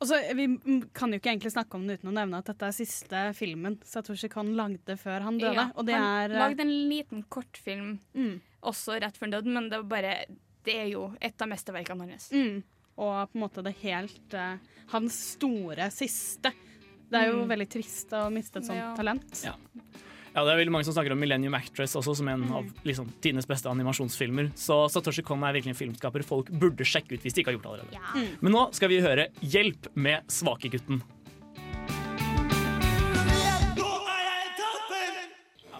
[0.00, 0.44] Og så, vi
[0.92, 3.78] kan jo ikke egentlig snakke om det uten å nevne at dette er siste filmen
[3.88, 5.54] Satoshi Kon lagde før han døde.
[5.56, 8.34] Ja, og det han er eh, lagde en liten kortfilm mm,
[8.68, 10.14] også rett før han døde, men det, var bare,
[10.68, 12.28] det er jo et av mesterverkene hans.
[12.34, 12.58] mm,
[12.98, 14.58] Og på en måte det helt uh,
[14.92, 16.52] Hans store siste.
[17.08, 17.48] Det er jo Mm.
[17.54, 18.92] veldig trist å miste et sånt Ja.
[18.98, 19.42] talent.
[19.44, 19.54] Ja.
[20.36, 22.52] Ja, det er veldig mange som snakker om Millennium Actress også som en Mm.
[22.58, 24.50] av liksom, tidenes beste animasjonsfilmer.
[24.52, 27.56] Så Satoshi Kon er virkelig en filmskaper folk burde sjekke ut hvis de ikke har
[27.56, 27.94] gjort det allerede.
[27.96, 28.36] Ja.
[28.42, 31.00] Men nå skal vi høre 'Hjelp' med Svakegutten.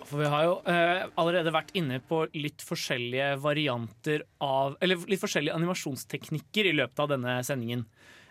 [0.06, 5.20] For vi har jo eh, allerede vært inne på litt forskjellige varianter av Eller litt
[5.20, 7.84] forskjellige animasjonsteknikker i løpet av denne sendingen.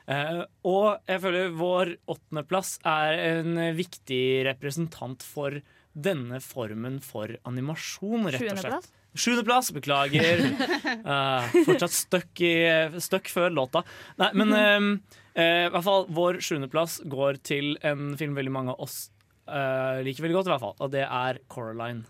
[0.08, 5.60] Eh, og jeg føler vår åttendeplass er en viktig representant for
[5.96, 8.92] denne formen for animasjon, rett og slett.
[9.16, 9.72] Sjuendeplass?
[9.72, 10.44] Beklager.
[11.08, 12.54] Uh, fortsatt stuck, i,
[13.00, 13.86] stuck før låta.
[14.20, 14.90] Nei, men uh,
[15.40, 19.06] uh, i hvert fall vår sjuendeplass går til en film veldig mange av oss
[19.46, 20.72] liker veldig godt, i hvert fall.
[20.82, 22.08] Og det er Coraline.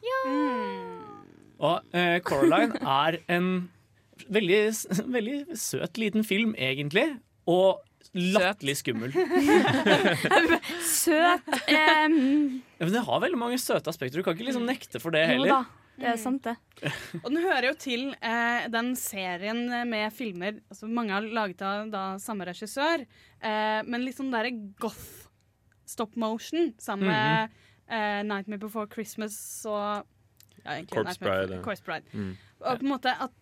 [1.63, 3.50] Og eh, Coraline er en
[4.32, 4.62] veldig,
[5.17, 7.08] veldig søt liten film, egentlig.
[7.48, 7.82] Og
[8.13, 9.15] latterlig skummel.
[10.86, 11.50] Søt.
[11.50, 12.15] um...
[12.78, 14.20] Ja, Men det har veldig mange søte aspekter.
[14.20, 15.54] Du kan ikke liksom nekte for det jo heller.
[15.54, 16.56] da, det er sant, det.
[17.24, 21.94] Og den hører jo til eh, den serien med filmer altså Mange har laget av
[21.94, 23.06] da, samme regissør,
[23.39, 25.30] eh, men litt sånn derre goth
[25.86, 27.56] stop motion sammen med
[27.88, 30.06] eh, 'Nightmare Before Christmas' og
[30.65, 31.62] ja, Corpse Bride, ja.
[31.62, 32.10] Corpse Bride.
[32.12, 32.36] Mm.
[32.65, 33.34] Og på en måte at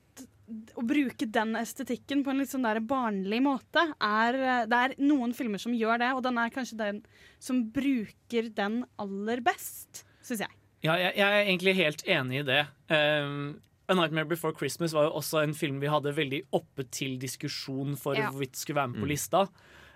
[0.79, 4.95] å bruke den estetikken på en litt sånn der barnlig måte er eh, Det er
[5.03, 7.03] noen filmer som gjør det, og den er kanskje den
[7.43, 10.51] som bruker den aller best, syns jeg.
[10.83, 12.61] Ja, jeg, jeg er egentlig helt enig i det.
[12.91, 17.17] Um, A Nightmare Before Christmas var jo også en film vi hadde veldig oppe til
[17.19, 18.29] diskusjon for Ja.
[18.31, 19.11] hvorvidt skulle være med på Mm.
[19.13, 19.45] lista.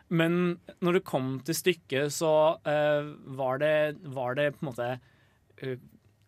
[0.09, 2.31] Men når det kom til stykket, så
[2.63, 4.89] uh, var, det, var det på en måte
[5.63, 5.75] uh,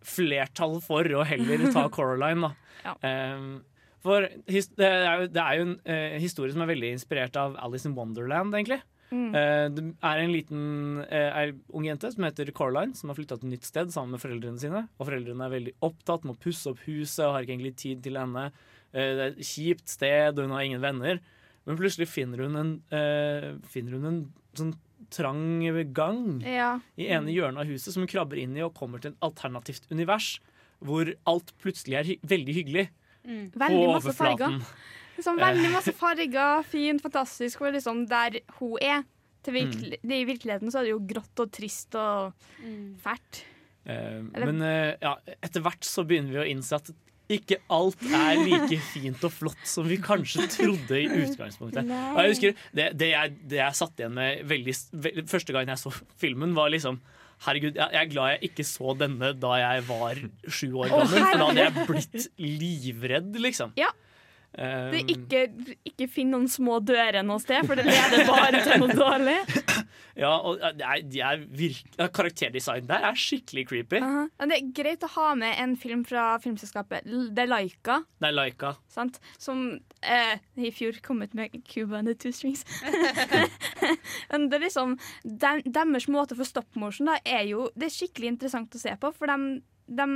[0.03, 2.51] flertall for å heller ta Coraline, da.
[2.83, 2.95] Ja.
[3.35, 3.61] Um,
[4.05, 7.57] for det, er jo, det er jo en uh, historie som er veldig inspirert av
[7.59, 8.79] Alice in Wonderland, egentlig.
[9.09, 9.31] Mm.
[9.33, 10.63] Uh, det er en liten
[11.01, 11.39] uh,
[11.75, 14.61] ung jente som heter Coraline, som har flytta til et nytt sted sammen med foreldrene
[14.61, 14.85] sine.
[14.97, 18.05] Og foreldrene er veldig opptatt med å pusse opp huset og har ikke egentlig tid
[18.05, 18.49] til henne.
[18.89, 21.19] Det er et kjipt sted, og hun har ingen venner.
[21.67, 22.71] Men plutselig finner hun en,
[23.69, 24.21] finner hun en
[24.57, 24.71] sånn
[25.13, 25.61] trang
[25.93, 26.79] gang Ja.
[26.97, 29.85] i ene hjørnet av huset som hun krabber inn i og kommer til et alternativt
[29.91, 30.39] univers.
[30.81, 32.87] Hvor alt plutselig er hy veldig hyggelig
[33.23, 34.59] på Veldig masse farger.
[35.19, 37.61] Liksom, veldig masse farger, fint, fantastisk.
[37.61, 39.07] Og liksom der hun er.
[39.39, 40.11] Til virkel Mm.
[40.11, 42.33] I virkeligheten så er det jo grått og trist og
[42.99, 43.45] fælt.
[43.87, 46.91] Eh, men eh, ja, etter hvert så begynner vi å innse at
[47.29, 51.85] ikke alt er like fint og flott som vi kanskje trodde i utgangspunktet.
[51.85, 55.69] Og jeg husker Det, det, jeg, det jeg satt igjen med veldig, veldig, første gang
[55.69, 56.99] jeg så filmen, var liksom
[57.45, 60.19] Herregud, jeg, er glad jeg ikke så denne da jeg var
[60.51, 63.71] sju år gammel, for da hadde jeg blitt livredd, liksom.
[63.79, 63.91] Ja.
[64.57, 65.41] Um, Det ikke,
[65.87, 69.37] ikke finn noen små dører noe sted, for det leder bare til noe dårlig.
[70.19, 74.01] Ja, og er, de er virke, Karakterdesign der er skikkelig creepy.
[74.03, 78.01] Uh Men det er greit å ha med en film fra filmselskapet Det er Laika,
[78.19, 78.73] Det er Laika.
[78.91, 79.19] sant?
[79.39, 82.65] som eh, i fjor kom ut med Cuba and the Two Strings.
[84.31, 88.33] Men det er liksom Deres måte for stop motion da, er jo Det er skikkelig
[88.35, 90.07] interessant å se på, for de, de,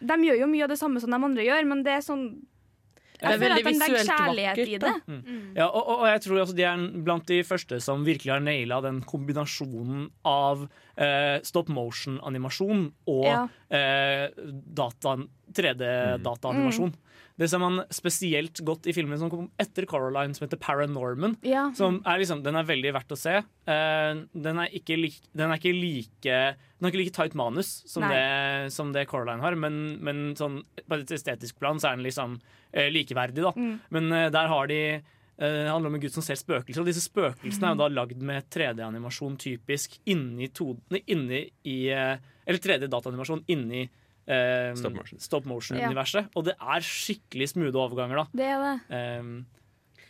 [0.00, 2.24] de gjør jo mye av det samme som de andre gjør, men det er sånn
[3.20, 5.06] Det er Jeg føler veldig at den legger visuelt kjærlighet i vakkert.
[5.06, 5.16] det.
[5.20, 5.60] da.
[5.60, 8.40] Ja, og, og og jeg tror altså de er blant de første som virkelig har
[8.40, 10.64] naila den kombinasjonen av
[10.96, 13.42] eh, stop motion-animasjon og Ja.
[13.70, 14.28] eh,
[14.76, 15.16] data,
[15.56, 16.92] 3D-data-animasjon.
[17.40, 21.38] Det ser man spesielt godt i filmen som kom etter Coraline, som heter Paranorman.
[21.46, 21.68] Ja.
[21.76, 23.38] Som er liksom, den er veldig verdt å se.
[23.64, 27.70] Uh, den, er ikke lik, den er ikke like Den har ikke like tight manus
[27.88, 31.96] som det, som det Coraline har, men, men sånn, på et estetisk plan så er
[31.96, 33.46] den liksom uh, likeverdig.
[33.46, 33.72] da Mm.
[33.92, 34.82] Men uh, der har de
[35.40, 38.20] Det handler om en gutt som ser spøkelser, og disse spøkelsene er jo da lagd
[38.20, 40.74] med 3D-animasjon typisk inni, to,
[41.06, 43.86] inni i Eller 3D-dataanimasjon inni
[44.30, 45.22] eh, Stop motion.
[45.22, 46.30] stop motion-universet.
[46.38, 48.28] Og det er skikkelig smoothe overganger, da.
[48.42, 48.76] Det er det.
[49.20, 49.32] Um,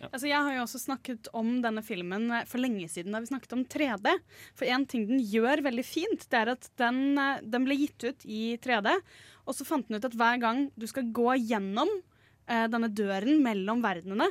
[0.08, 3.28] Altså, jeg har jo også snakket om denne filmen eh, for lenge siden da vi
[3.28, 4.14] snakket om 3D.
[4.56, 8.06] For en ting den gjør veldig fint, det er at den, eh, den ble gitt
[8.06, 8.94] ut i 3D.
[9.44, 11.92] Og så fant den ut at hver gang du skal gå gjennom
[12.48, 14.30] eh, denne døren mellom verdenene,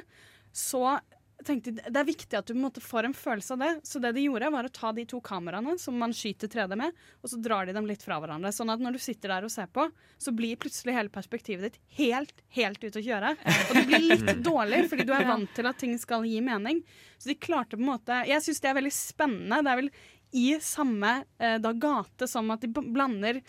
[0.50, 0.98] så
[1.46, 3.72] tenkte det er viktig at du måte får en følelse av det.
[3.88, 6.98] Så det de gjorde, var å ta de to kameraene som man skyter 3D med,
[7.24, 8.52] og så drar de dem litt fra hverandre.
[8.56, 9.88] Sånn at når du sitter der og ser på,
[10.20, 13.34] så blir plutselig hele perspektivet ditt helt, helt ute å kjøre.
[13.40, 16.84] Og det blir litt dårlig, fordi du er vant til at ting skal gi mening.
[17.18, 19.64] Så de klarte på en måte Jeg syns det er veldig spennende.
[19.64, 19.92] Det er vel
[20.40, 23.42] i samme eh, da gate som at de blander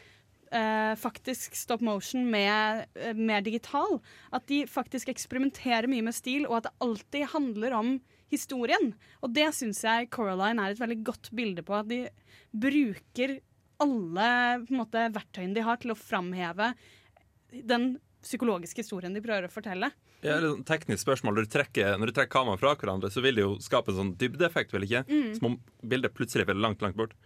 [0.55, 4.01] eh, faktisk stop motion med eh, mer digital.
[4.35, 7.95] At de faktisk eksperimenterer mye med stil, og at det alltid handler om
[8.31, 8.93] historien.
[9.25, 11.79] Og det syns jeg Coraline er et veldig godt bilde på.
[11.81, 12.05] At de
[12.51, 13.41] bruker
[13.81, 14.31] alle
[14.69, 16.75] måte, verktøyene de har til å framheve
[17.51, 19.89] den psykologiske historien de prøver å fortelle.
[20.21, 21.39] Ja, det er et teknisk spørsmål.
[21.39, 24.01] Når du trekker, når du trekker kameraet fra hverandre, så vil det jo skape en
[24.03, 25.07] sånn dybdeeffekt, vil ikke?
[25.09, 25.31] Mm.
[25.39, 27.17] Som om bildet plutselig veldig langt, langt bort.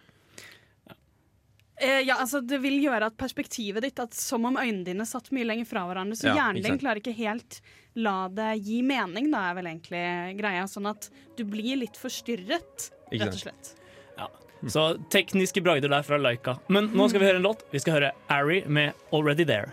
[1.76, 5.32] Eh, ja, altså Det vil gjøre at perspektivet ditt at Som om øynene dine satt
[5.34, 6.14] mye lenger fra hverandre.
[6.14, 7.60] Så Ja, hjernen din klarer ikke helt
[7.96, 10.64] la det gi mening, da er vel egentlig greia.
[10.70, 13.74] Sånn at du blir litt forstyrret, Ikke rett og slett.
[14.18, 14.28] ja.
[14.66, 16.58] Så tekniske bragder der fra Laika.
[16.68, 17.62] Men nå skal vi høre en låt.
[17.70, 19.72] Vi skal høre Ari med 'Already There'.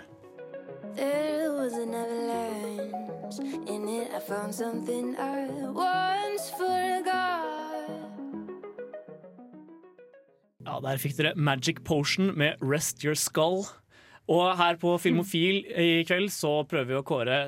[0.96, 3.40] There was an avalanche.
[3.68, 7.71] In it, I found something I once forgot.
[10.65, 13.63] Ja, Der fikk dere Magic Potion med Rest Your Skull.
[14.32, 17.39] Og her på Filmofil i kveld så prøver vi å kåre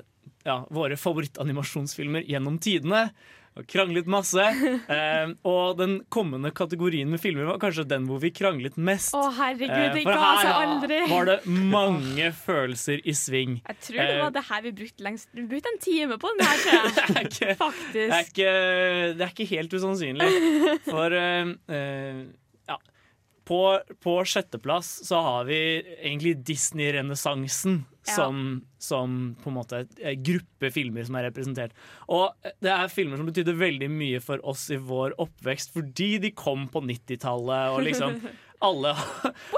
[0.44, 3.06] ja, våre favorittanimasjonsfilmer gjennom tidene.
[3.54, 4.42] Og kranglet masse.
[4.94, 9.14] Eh, og den kommende kategorien med filmer var kanskje den hvor vi kranglet mest.
[9.16, 10.98] Å, herregud, Eh, det ga seg aldri.
[11.14, 11.38] var det
[11.78, 13.60] mange følelser i sving.
[13.62, 15.30] Jeg tror det var det her vi brukte lengst.
[15.38, 17.32] Vi brukte en time på den her, tror jeg.
[17.38, 18.34] Det er, Faktisk.
[18.34, 18.52] ikke,
[19.18, 20.30] det er ikke helt usannsynlig.
[20.90, 21.54] For eh.
[23.46, 25.58] På, på sjetteplass så har vi
[26.00, 28.16] egentlig Disney-renessansen Ja.
[28.18, 29.78] som, som på en måte
[30.20, 31.72] gruppe filmer som er representert.
[32.12, 36.34] Og det er filmer som betydde veldig mye for oss i vår oppvekst fordi de
[36.36, 38.18] kom på 90-tallet, og liksom
[38.64, 38.94] alle,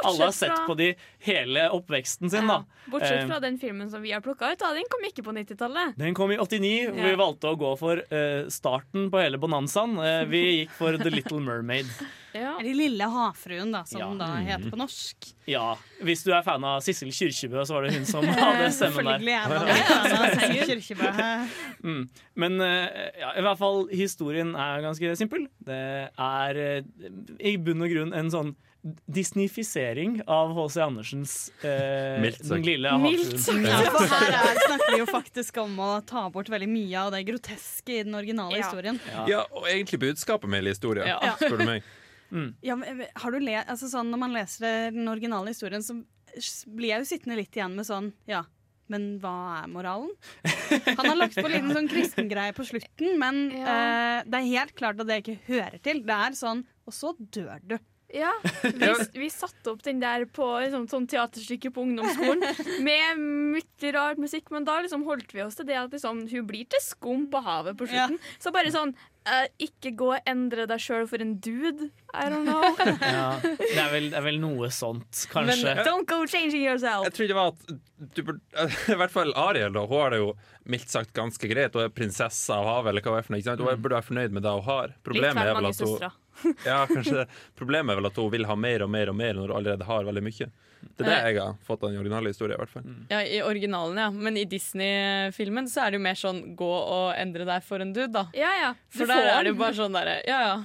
[0.04, 0.90] alle har sett fra- på de
[1.28, 2.64] hele oppveksten sin, da.
[2.92, 4.74] Bortsett Eh, fra den filmen som vi har plukka ut, da.
[4.74, 5.96] den kom ikke på 90-tallet.
[5.98, 6.92] den kom i 89, Ja.
[7.10, 9.98] vi valgte å gå for eh, starten på hele bonanzaen.
[10.04, 11.86] Eh, vi gikk for The Little Mermaid.
[12.36, 12.58] Ja.
[12.60, 14.08] Eller Lille havfruen, da, som Ja.
[14.20, 15.16] da heter på norsk.
[15.48, 19.06] Ja, Hvis du er fan av Sissel Kyrkjebø, så var det hun som hadde stemmen
[19.08, 19.22] der.
[19.22, 21.50] Selvfølgelig er man det.
[21.84, 22.10] Mm.
[22.36, 25.48] Men ja, i hvert fall historien er ganske simpel.
[25.64, 25.80] Det
[26.12, 26.60] er
[27.40, 28.52] i bunn og grunn en sånn
[29.10, 30.82] disnifisering av H.C.
[30.82, 32.44] Andersens eh, Mildt.
[32.50, 33.66] Den lille havfruen.
[33.66, 37.14] Ja, for her er, snakker vi jo faktisk om å ta bort veldig mye av
[37.16, 38.66] det groteske i den originale Ja.
[38.68, 39.00] historien.
[39.30, 41.36] Ja, og egentlig budskapet med hele historien, Ja.
[41.40, 41.88] spør du meg.
[42.66, 45.98] Ja, men, har du le altså, sånn, når man leser den originale historien, så
[46.68, 48.42] blir jeg jo sittende litt igjen med sånn Ja,
[48.92, 50.12] men hva er moralen?
[50.98, 54.76] Han har lagt på en liten sånn kristengreie på slutten, men eh, det er helt
[54.78, 56.02] klart at det ikke hører til.
[56.06, 57.78] Det er sånn Og så dør du.
[58.16, 58.32] Ja,
[58.64, 62.46] vi, vi satte opp den der på liksom, sånn teaterstykke på ungdomsskolen
[62.86, 66.48] med mye rar musikk, men da liksom holdt vi oss til det at liksom, hun
[66.48, 68.18] blir til skum på havet på slutten.
[68.40, 68.94] Så bare sånn
[69.28, 71.90] eh, Ikke gå og endre deg sjøl for en dude.
[72.16, 72.64] I don't know.
[73.16, 75.76] Ja, det, er vel, det er vel noe sånt, kanskje.
[75.84, 77.06] Don't go changing yourself.
[77.10, 77.76] Jeg tror det var at
[78.16, 80.34] du burde I hvert fall Ariel, da, hun har det jo
[80.72, 81.76] mildt sagt ganske greit.
[81.76, 83.76] Hun er prinsesse av havet, eller hva det er for noe.
[83.76, 84.96] Hun burde være fornøyd med det hun har.
[85.06, 86.16] Problemet er vel at hun søstre.
[86.70, 87.26] ja, kanskje det.
[87.58, 89.88] Problemet er vel at hun vil ha mer og mer og mer når hun allerede
[89.88, 90.50] har veldig mye.
[90.86, 92.86] Det er det jeg har fått av den originale historien, i hvert fall.
[93.10, 94.12] Ja, I originalen, ja.
[94.12, 97.94] Men i Disney-filmen så er det jo mer sånn gå og endre deg for en
[97.96, 98.28] dude, da.
[98.38, 98.72] Ja, ja.
[98.94, 100.56] Du For der får er det jo bare sånn derre Ja, ja.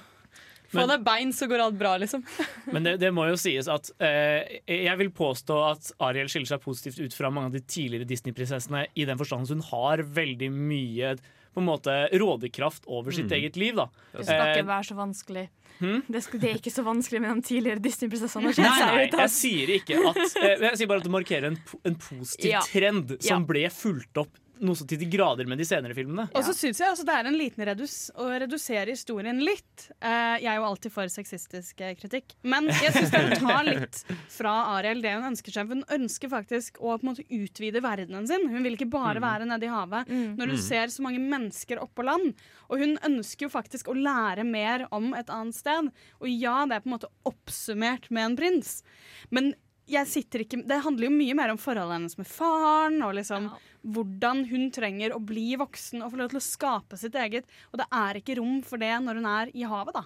[0.70, 2.22] Få deg bein, så går alt bra, liksom.
[2.74, 6.62] Men det, det må jo sies at eh, jeg vil påstå at Ariel skiller seg
[6.62, 10.52] positivt ut fra mange av de tidligere Disney-prinsessene i den forstand at hun har veldig
[10.54, 11.16] mye
[11.54, 13.36] på en måte rådekraft over sitt Mm.
[13.38, 13.74] eget liv.
[13.74, 13.88] da.
[14.12, 15.48] Det skal Eh, ikke være så vanskelig.
[15.80, 16.02] Hmm?
[16.08, 18.52] Det, skal, det er ikke så vanskelig med de tidligere Disney-prinsessene.
[18.58, 21.94] Nei, nei, jeg sier ikke at eh, Jeg sier bare at det markerer en, en
[21.96, 22.60] positiv Ja.
[22.60, 23.46] trend som Ja.
[23.46, 26.28] ble fulgt opp noe så til de grader med de senere filmene.
[26.36, 29.86] Og så syns jeg altså, det er en liten redus å redusere historien litt.
[30.04, 32.34] Uh, jeg er jo alltid for sexistisk eh, kritikk.
[32.44, 35.72] Men jeg syns den tar litt fra Ariel det hun ønsker seg.
[35.72, 38.46] Hun ønsker faktisk å på en måte utvide verdenen sin.
[38.52, 39.24] Hun vil ikke bare Mm.
[39.26, 40.08] være nede i havet.
[40.10, 40.50] Når Mm.
[40.50, 42.34] du ser så mange mennesker oppå land.
[42.70, 45.90] Og hun ønsker jo faktisk å lære mer om et annet sted.
[46.20, 48.82] Og ja, det er på en måte oppsummert med en prins.
[49.30, 49.54] Men
[49.90, 53.00] jeg sitter ikke, det handler jo mye mer om forholdet hennes med faren.
[53.06, 57.14] Og liksom hvordan hun trenger å bli voksen og få lov til å skape sitt
[57.18, 57.46] eget.
[57.72, 60.04] Og det er ikke rom for det når hun er i havet, da.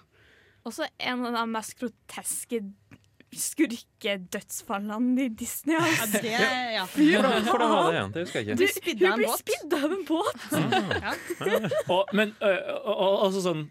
[0.65, 2.63] Også en av de mest groteske
[3.35, 5.75] skurkedødsfallene i Disney.
[5.75, 6.21] Altså.
[6.23, 6.85] Ja, det- ja.
[6.85, 8.11] Hvordan, hvordan var det igjen?
[8.13, 8.57] Det husker jeg
[8.99, 10.39] Du, hun blir spidd av en båt.
[11.89, 12.53] Og, men ø,
[12.85, 13.65] og, og, altså sånn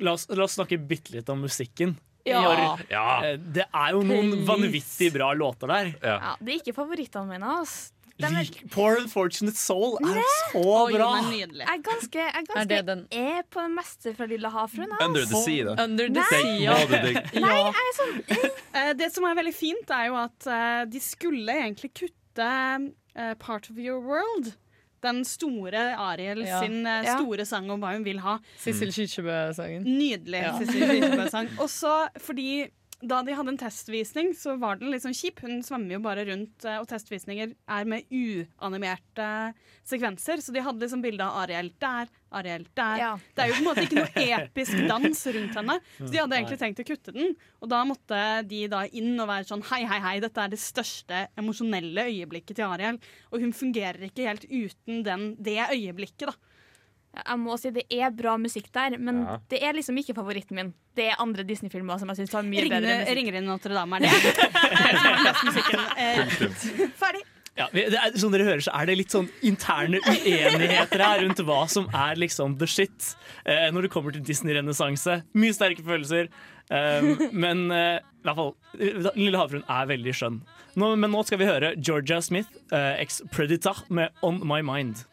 [0.00, 1.96] la oss, la oss snakke bitte litt om musikken.
[2.26, 2.42] Ja.
[2.76, 3.22] For, Ja.
[3.24, 4.46] eh, Det er jo noen Please.
[4.48, 5.92] vanvittig bra låter der.
[6.02, 7.42] Ja, det er ikke favorittene mine.
[7.60, 7.92] Altså.
[8.18, 11.08] Er, Poor Unfortunate Soul er så Oi, bra!
[11.20, 14.24] er jeg er ganske, jeg er ganske Er det den- er på det meste fra
[14.24, 14.88] Lille havfruen.
[14.90, 15.04] Altså.
[15.04, 15.82] Under the Sea, da.
[15.84, 16.24] Under the Nei.
[16.30, 17.40] sea.
[17.40, 20.98] Nei, jeg er sånn Eh, det som er veldig fint, er jo at eh, de
[21.00, 24.54] skulle egentlig kutte eh, Part of Your World.
[25.06, 26.60] Den store Ariel Ja.
[26.64, 27.16] sin eh, Ja.
[27.18, 28.38] store sang om hva hun vil ha.
[28.58, 29.84] Sissel Kyrkjebø-sangen.
[29.86, 30.42] Nydelig.
[30.42, 30.56] Ja.
[30.58, 31.48] Cecilie Kyrkjebø-sang.
[31.64, 32.66] Også fordi
[33.04, 35.42] da de hadde en testvisning, så var den litt sånn kjip.
[35.44, 39.26] Hun svømmer jo bare rundt, eh, og testvisninger er med uanimerte
[39.84, 40.40] sekvenser.
[40.40, 42.08] Så de hadde liksom bilde av Ariel der,
[42.40, 43.02] Ariel der.
[43.02, 43.10] Ja.
[43.36, 45.78] Det er jo på en måte ikke noe episk dans rundt henne.
[45.98, 47.36] Så de hadde egentlig tenkt å kutte den.
[47.60, 50.62] Og da måtte de da inn og være sånn hei, hei, hei, dette er det
[50.62, 53.00] største emosjonelle øyeblikket til Ariel.
[53.28, 56.55] Og hun fungerer ikke helt uten den, det øyeblikket, da.
[57.16, 59.38] Jeg må si Det er bra musikk der, men Ja.
[59.48, 60.74] det er liksom ikke favoritten min.
[60.96, 63.14] Det er andre Disney-filmer som jeg syns har mye bedre musikk.
[63.16, 64.10] ringer inn Notre Dame er det.
[65.96, 66.20] Eh,
[67.00, 67.22] Ferdig.
[67.56, 71.40] Ja, det er, som dere hører, så er det litt sånn interne uenigheter her rundt
[71.48, 73.14] hva som er liksom the shit
[73.48, 75.22] eh, når det kommer til Disney-renessanse.
[75.40, 76.28] Mye sterke følelser.
[76.68, 78.52] Eh, men eh, i hvert fall
[79.16, 80.40] Lille havfruen er veldig skjønn.
[80.76, 85.06] Nå, men nå skal vi høre Georgia Smith, eh, ex Predator, med On My Mind.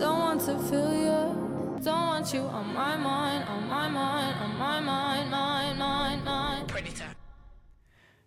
[0.00, 1.46] Don't want to feel you.
[1.84, 6.72] Don't want you on my mind, on my mind, on my mind, mind, mind, mind.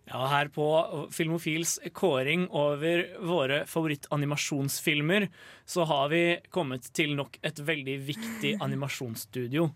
[0.04, 5.28] Ja, her på Filmofils kåring over våre favorittanimasjonsfilmer,
[5.64, 9.70] så har vi kommet til nok et veldig viktig animasjonsstudio.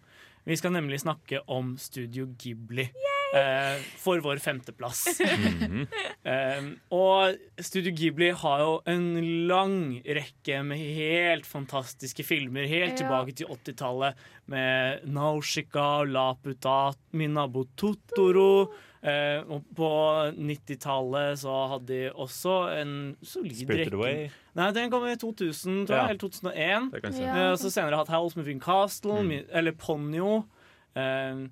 [0.44, 2.88] Vi skal nemlig snakke om Studio Ghibli.
[3.34, 5.06] Eh, for vår femteplass.
[6.24, 6.60] Eh,
[6.94, 9.08] og Studio Ghibli har jo en
[9.50, 9.74] lang
[10.06, 13.02] rekke med helt fantastiske filmer, helt Ja.
[13.02, 14.14] tilbake til 80-tallet,
[14.48, 18.70] med Naushika, Laputa, Minabo Totoro.
[19.04, 19.90] Eh, og på
[20.38, 24.00] 90-tallet så hadde de også en solid Spirited rekke.
[24.00, 24.30] Away.
[24.56, 26.08] Nei, den kom i 2000, tror jeg, Ja.
[26.08, 26.90] eller 2001.
[26.94, 27.26] Det kan jeg si.
[27.26, 27.34] Ja.
[27.36, 29.44] Eh, og så senere hatt House Moving Castle, Mm.
[29.52, 30.44] eller Ponyo.
[30.96, 31.48] Eh,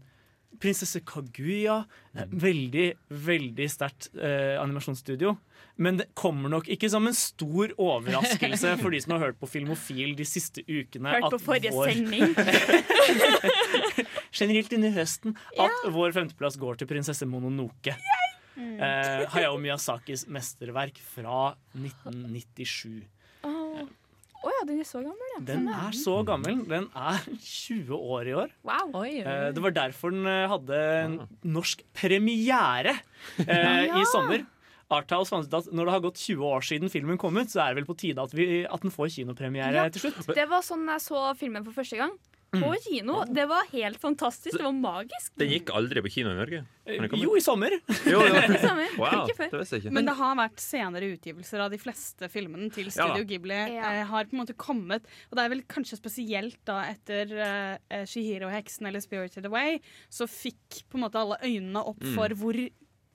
[0.61, 1.85] Prinsesse Kaguya.
[2.17, 5.37] Eh, Veldig, veldig sterkt eh, animasjonsstudio.
[5.81, 9.49] Men det kommer nok ikke som en stor overraskelse for de som har hørt på
[9.49, 11.15] Filmofil de siste ukene.
[11.17, 12.35] Hørt på at forrige vår- sending.
[14.33, 17.95] generelt inni høsten at vår femteplass går til prinsesse Mononoke.
[18.57, 23.03] Eh, Hayao Miyazakis mesterverk fra 1997.
[24.43, 25.41] Å Å ja, den er så gammel, ja.
[25.47, 26.63] Den er så gammel.
[26.67, 28.55] Den er 20 år i år.
[28.67, 28.89] Wow.
[29.03, 29.51] Oi, oi, Eh.
[29.55, 30.81] Det var derfor den eh, hadde
[31.47, 32.97] norsk premiere
[33.47, 34.01] eh, Ja.
[34.01, 34.43] i sommer.
[34.93, 37.63] Arthouse fant ut at når det har gått 20 år siden filmen kom ut, så
[37.65, 39.87] er det vel på tide at, vi, at den får kinopremiere Ja.
[39.95, 40.35] til slutt.
[40.37, 42.13] Det var sånn jeg så filmen for første gang.
[42.53, 42.77] På Mm.
[42.85, 43.25] kino.
[43.25, 44.59] Det var helt fantastisk.
[44.59, 45.33] Det var magisk.
[45.41, 46.59] Den gikk aldri på kino i Norge?
[46.85, 47.09] Eh?
[47.17, 47.71] Jo, i sommer.
[48.05, 48.89] Jo, det I sommer.
[49.01, 49.51] Wow, Ikke før.
[49.63, 49.93] det ikke.
[49.97, 53.25] Men det har vært senere utgivelser av de fleste filmene til Studio Ja.
[53.25, 53.57] Ghibli.
[53.73, 53.93] Ja.
[53.95, 55.01] Eh, har på en måte kommet
[55.31, 57.33] Og det er vel kanskje spesielt da etter
[57.89, 59.81] eh, Shihiro-heksen eller Spirited Away,
[60.11, 62.15] så fikk på en måte alle øynene opp Mm.
[62.15, 62.69] for hvor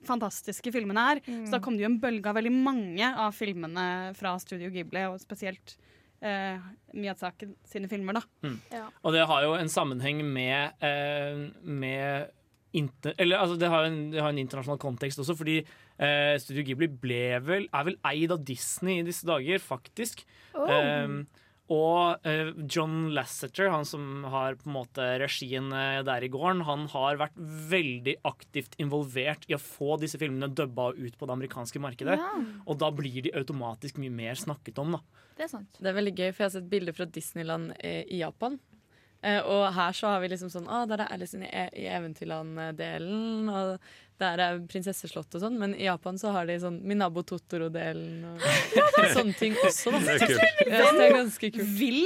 [0.08, 1.20] fantastiske filmene er.
[1.46, 5.02] Så da kom det jo en bølge av veldig mange av filmene fra Studio Ghibli,
[5.12, 5.76] og spesielt
[6.22, 6.64] eh,
[6.98, 8.54] Miyazaki sine filmer, da.
[8.74, 8.88] Ja.
[9.04, 12.34] Og det har jo en sammenheng med, eh, med
[12.78, 16.66] inter, eller, altså, det, har en, det har en internasjonal kontekst også, fordi eh, Studio
[16.68, 20.26] Ghibli ble vel, er vel eid av Disney i disse dager, faktisk.
[20.54, 20.68] Oh.
[20.70, 26.30] Eh, og eh, John Lasseter, han som har på en måte regien eh, der i
[26.32, 27.36] gården, han har vært
[27.72, 32.16] veldig aktivt involvert i å få disse filmene dubba ut på det amerikanske markedet.
[32.22, 32.32] Ja.
[32.64, 35.26] Og da blir de automatisk mye mer snakket om, da.
[35.38, 35.76] Det er sant.
[35.78, 38.56] Det er veldig gøy, for jeg har sett bilder fra Disneyland eh, i Japan.
[39.26, 41.88] Eh, og her så har vi liksom sånn ah, Der er Alice i, e i
[41.90, 45.58] Eventyrland-delen, og der er Prinsesseslottet og sånn.
[45.62, 48.48] Men i Japan så har de sånn Minabo Totoro-delen og
[49.18, 50.04] sånne ting også, da.
[50.06, 50.48] Det er.
[50.70, 51.76] Ja, så det er ganske kult.
[51.82, 52.02] Vil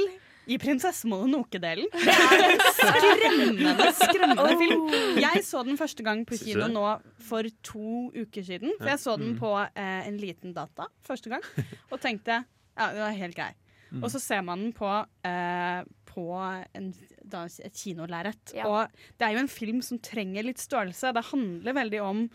[0.50, 1.86] i Prinsesse Mononoke-delen.
[1.92, 4.88] Det er en skremmende, skremmende film.
[5.22, 6.86] Jeg så den første gang på kino nå
[7.22, 8.74] for to uker siden.
[8.80, 11.46] For jeg så den på eh, en liten data første gang
[11.92, 13.52] og tenkte ja, det var helt grei.
[14.00, 14.88] Og så ser man den på,
[15.28, 15.82] eh,
[16.12, 16.92] på en,
[17.24, 18.54] da, et kinolerret.
[18.56, 18.68] Ja.
[18.68, 21.14] Og det er jo en film som trenger litt størrelse.
[21.16, 22.26] Det handler veldig om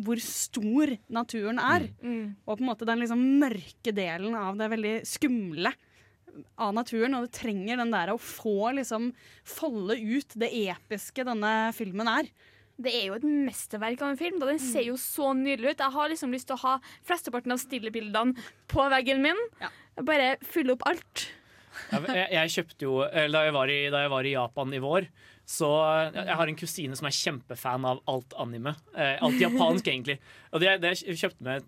[0.00, 1.88] hvor stor naturen er.
[2.02, 2.36] Mm.
[2.46, 5.72] Og på en måte den liksom mørke delen av det veldig skumle
[6.60, 7.16] av naturen.
[7.18, 9.10] Og det trenger den der å få liksom
[9.48, 12.30] folde ut det episke denne filmen er.
[12.80, 14.38] Det er jo et mesterverk av en film.
[14.40, 14.48] Da.
[14.48, 15.82] Den ser jo så nydelig ut.
[15.82, 19.42] Jeg har liksom lyst til å ha flesteparten av stillebildene på veggen min.
[19.60, 19.68] Ja.
[20.06, 21.26] Bare fylle opp alt.
[21.90, 25.06] Jeg, jeg, kjøpte jo da jeg, var i, da jeg var i Japan i vår,
[25.50, 28.76] så jeg, jeg har en kusine som er kjempefan av alt anime.
[28.94, 30.20] Eh, alt japansk, egentlig.
[30.54, 31.66] Og det, det jeg kjøpte med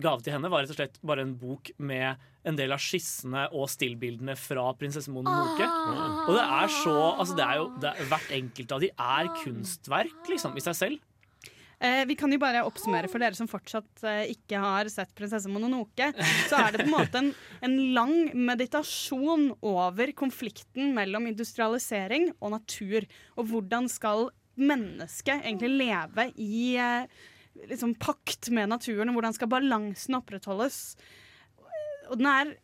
[0.00, 3.44] gave til henne, var rett og slett bare en bok med en del av skissene
[3.52, 5.66] og stillbildene fra prinsesse Mononoke.
[6.24, 9.30] Og det er så Altså, det er jo det er, Hvert enkelt av de er
[9.42, 11.06] kunstverk, liksom, i seg selv.
[11.80, 15.48] Eh, vi kan jo bare oppsummere for dere som fortsatt eh, ikke har sett 'Prinsesse
[15.48, 16.10] Mononoke'.
[16.50, 17.30] Så er det på en måte en,
[17.64, 23.08] en lang meditasjon over konflikten mellom industrialisering og natur.
[23.40, 24.28] Og hvordan skal
[24.60, 27.08] mennesket egentlig leve i eh,
[27.70, 30.98] liksom pakt med naturen, og hvordan skal balansen opprettholdes?
[32.10, 32.56] Og den er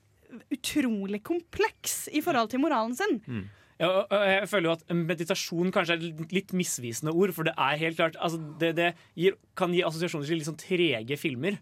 [0.53, 3.23] utrolig kompleks i forhold til moralen sin.
[3.25, 3.47] Og
[3.79, 7.99] jeg føler jo at meditasjon kanskje er et litt misvisende ord, for det er helt
[7.99, 11.59] klart altså det, det gir, kan gi assosiasjoner til litt sånn trege filmer.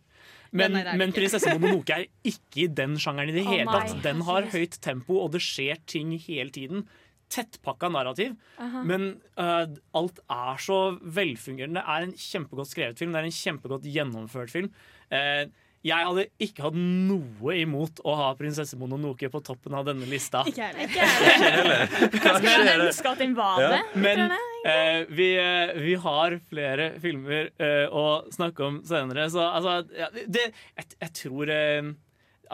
[0.55, 3.97] Men, nei, men 'Prinsesse Mononoke' er ikke i den sjangeren i det hele tatt.
[4.05, 6.87] Den har høyt tempo, og det skjer ting hele tiden.
[7.35, 8.37] Tettpakka narrativ,
[8.87, 9.67] men uh,
[9.99, 11.81] alt er så velfungerende.
[11.81, 14.69] Det er en kjempegodt skrevet film, det er en kjempegodt gjennomført film.
[15.11, 15.49] Eh,
[15.85, 20.41] jeg hadde ikke hatt noe imot å ha 'Prinsesse Mononoke' på toppen av denne lista.
[20.49, 20.89] Ikke heller.
[20.89, 21.85] Ikke jeg heller.
[22.15, 23.83] Hva jeg ønske at den var det.
[24.01, 24.25] Men
[24.65, 30.09] eh, vi, eh, vi har flere filmer eh, å snakke om senere, så altså ja,
[30.15, 31.93] det, jeg, jeg tror eh,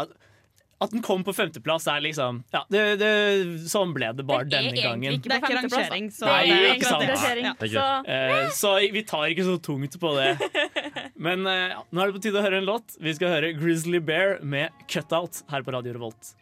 [0.02, 0.18] at,
[0.80, 3.10] at den kom på femteplass, er liksom Ja, det, det,
[3.68, 5.20] sånn ble det bare Den denne gangen.
[5.20, 5.82] Det er egentlig ikke femteplass, da.
[5.84, 7.04] rangering, så Det er ikke sant.
[7.44, 7.54] Ja.
[7.60, 10.30] Det er Så Uh, så vi tar ikke så tungt på det.
[11.28, 12.96] Men uh, nå er det på tide å høre en låt.
[13.00, 16.34] Vi skal høre Grizzly Bear med 'Cutout' her på Radio Revolt.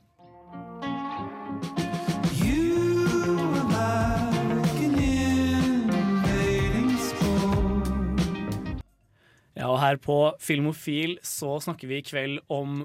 [9.58, 12.84] Ja, og her på Filmofil så snakker vi i kveld om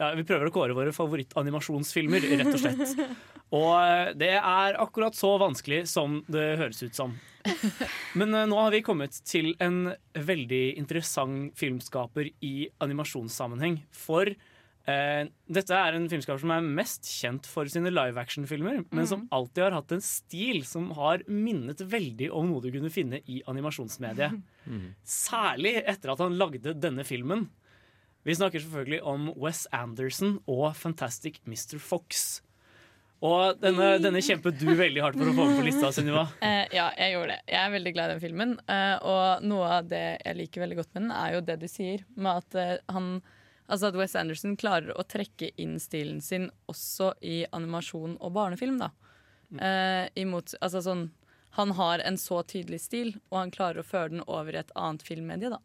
[0.00, 2.96] ja, Vi prøver å kåre våre favorittanimasjonsfilmer, rett og slett.
[3.58, 7.14] Og eh, det er akkurat så vanskelig som det høres ut som.
[8.18, 13.78] Men eh, nå har vi kommet til en veldig interessant filmskaper i animasjonssammenheng.
[13.94, 14.34] For
[14.88, 15.28] eh,
[15.58, 19.66] dette er en filmskaper som er mest kjent for sine live action-filmer, men som alltid
[19.66, 24.40] har hatt en stil som har minnet veldig om noe du kunne finne i animasjonsmediet.
[25.28, 27.48] Særlig etter at han lagde denne filmen.
[28.26, 31.78] Vi snakker selvfølgelig om Wes Anderson og Fantastic Mr.
[31.80, 32.42] Fox.
[33.24, 36.26] Og denne, denne kjempet du veldig hardt for å få med på lista, Sunniva.
[36.38, 37.40] Uh, ja, jeg gjorde det.
[37.50, 38.52] Jeg er veldig glad i den filmen.
[38.68, 41.66] Uh, og noe av det jeg liker veldig godt med den, er jo det du
[41.70, 42.04] sier.
[42.14, 43.10] Med at uh, han
[43.68, 48.78] Altså at Wes Anderson klarer å trekke inn stilen sin også i animasjon og barnefilm.
[48.80, 48.90] da
[49.56, 51.08] Eh, imot, altså sånn,
[51.56, 54.72] Han har en så tydelig stil, og han klarer å føre den over i et
[54.76, 55.48] annet filmmedie.
[55.48, 55.58] da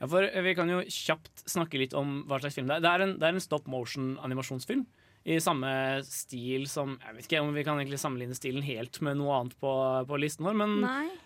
[0.00, 2.80] Ja, for Vi kan jo kjapt snakke litt om hva slags film det er.
[2.80, 4.86] Det er en, det er en stop motion-animasjonsfilm.
[5.26, 9.18] I samme stil som Jeg vet ikke om vi kan egentlig sammenligne stilen helt med
[9.18, 9.72] noe annet på,
[10.06, 10.78] på listen vår, men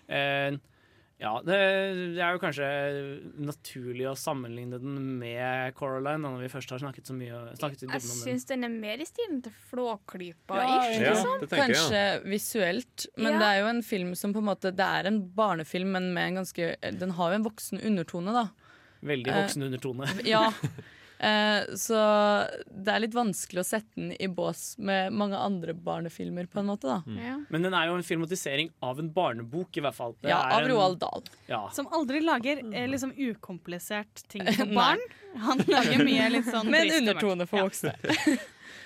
[0.09, 0.57] eh,
[1.21, 1.57] ja, det,
[2.17, 2.67] det er jo kanskje
[3.47, 7.87] naturlig å sammenligne den med Coraline, når vi først har snakket så mye snakket i
[7.87, 8.25] Jeg dybden om den.
[8.27, 10.59] syns den er mer i stilen til Flåklypa.
[10.59, 11.41] Ja, Ja, liksom.
[11.45, 11.79] det tenker jeg.
[11.79, 12.03] Kanskje
[12.35, 13.39] visuelt, men Ja.
[13.39, 16.29] det er jo en film som på en måte Det er en barnefilm, men med
[16.33, 18.49] en ganske Den har jo en voksen undertone, da.
[19.05, 20.11] Veldig Eh, voksen undertone.
[20.27, 20.69] Ja, Eh,
[21.79, 21.99] så
[22.69, 26.67] det er litt vanskelig å sette den i bås med mange andre barnefilmer, på en
[26.73, 26.89] måte.
[26.91, 27.47] da Mm.
[27.51, 30.15] Men den er jo en filmatisering av en barnebok, i hvert fall.
[30.21, 31.23] Det Ja, er av Roald Dahl.
[31.47, 31.69] Ja.
[31.73, 34.99] Som aldri lager eh, liksom ukomplisert ting for barn.
[35.37, 37.69] Han lager mye litt sånn Med en undertone for Ja.
[37.69, 37.95] voksne.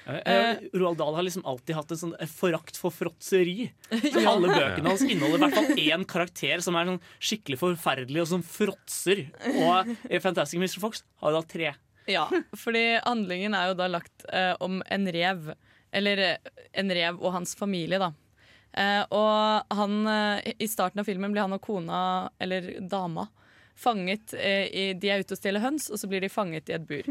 [0.08, 3.66] Eh, Roald Dahl har liksom alltid hatt en sånn eh, forakt for fråtseri.
[3.92, 8.22] Så Alle bøkene hans inneholder i hvert fall én karakter som er sånn skikkelig forferdelig
[8.22, 9.26] og som fråtser.
[9.52, 10.78] Og i Fantastic Mr.
[10.80, 11.74] Fox har da tre.
[12.08, 12.24] Ja,
[12.56, 15.52] fordi handlingen er jo da lagt eh, om en rev.
[15.92, 18.12] Eller eh, en rev og hans familie, da.
[18.72, 22.00] Eh, og han eh, I starten av filmen blir han og kona,
[22.40, 23.26] eller dama,
[23.78, 26.76] fanget eh, i De er ute og stjeler høns, og så blir de fanget i
[26.78, 27.04] et bur.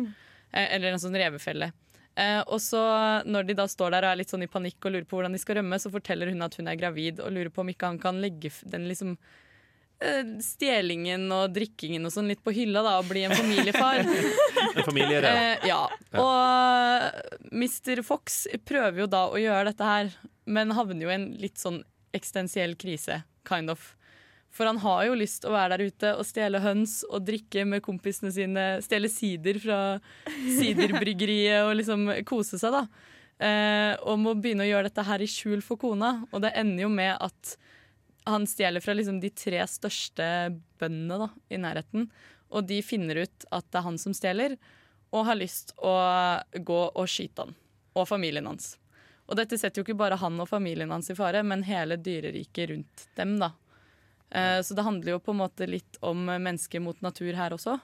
[0.51, 1.71] Eh, eller en sånn revefelle.
[2.17, 2.81] Eh, og så
[3.29, 5.35] når de da står der og er litt sånn i panikk og lurer på hvordan
[5.37, 7.91] de skal rømme, så forteller hun at hun er gravid og lurer på om ikke
[7.91, 9.17] han kan legge den liksom
[10.45, 14.03] stjelingen og drikkingen og sånn litt på hylla da, og bli en familiefar.
[14.77, 15.79] En familier, Eh, ja.
[16.21, 18.03] Og Mr.
[18.05, 20.11] Fox prøver jo da å gjøre dette her,
[20.45, 21.79] men havner jo i en litt sånn
[22.13, 23.95] eksistensiell krise, kind of.
[24.53, 27.65] For han har jo lyst til å være der ute og stjele høns og drikke
[27.67, 28.65] med kompisene sine.
[28.85, 29.79] Stjele sider fra
[30.57, 32.85] siderbryggeriet og liksom kose seg, da.
[33.37, 36.15] Eh, og må begynne å gjøre dette her i skjul for kona.
[36.31, 37.57] Og det ender jo med at
[38.27, 40.25] han stjeler fra liksom de tre største
[40.81, 42.09] bøndene da, i nærheten.
[42.51, 44.57] Og de finner ut at det er han som stjeler,
[45.15, 45.93] og har lyst å
[46.51, 47.55] gå og skyte han.
[47.97, 48.75] Og familien hans.
[49.27, 52.71] Og dette setter jo ikke bare han og familien hans i fare, men hele dyreriket
[52.71, 53.35] rundt dem.
[53.41, 53.51] da.
[54.29, 57.77] Eh, så det handler jo på en måte litt om mennesker mot natur her også.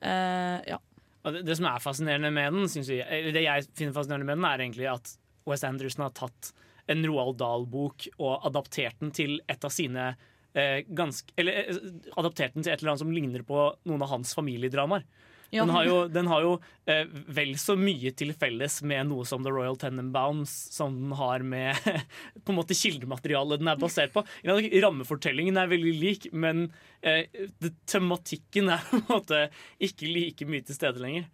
[0.00, 0.80] Eh, ja.
[1.28, 4.48] Det, det som er fascinerende med den, synes jeg, det jeg finner fascinerende med den,
[4.48, 5.14] er egentlig at
[5.48, 6.52] West Anderson har tatt
[6.90, 10.12] en Roald Dahl-bok og adaptert den til et av sine
[10.54, 11.80] eh, ganske, Eller eh,
[12.20, 15.06] adaptert den til et eller annet som ligner på noen av hans familiedramaer.
[15.50, 15.64] Ja.
[15.64, 16.50] Den har jo, den har jo
[16.86, 21.42] eh, vel så mye til felles med noe som The Royal Tenenbaums som den har
[21.42, 21.74] med
[22.44, 24.22] på en måte kildematerialet den er basert på.
[24.46, 26.68] Rammefortellingen er veldig lik, men
[27.02, 27.26] eh,
[27.90, 29.42] tematikken er på en måte
[29.82, 31.26] ikke like mye til stede lenger.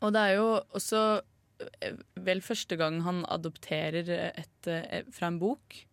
[0.00, 0.48] Og det er jo
[0.78, 1.02] også
[2.28, 5.84] vel første gang han adopterer et, eh, fra en bok.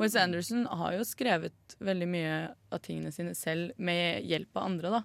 [0.00, 2.32] Wes Anderson har jo skrevet veldig mye
[2.72, 4.90] av tingene sine selv med hjelp av andre.
[4.90, 5.02] da.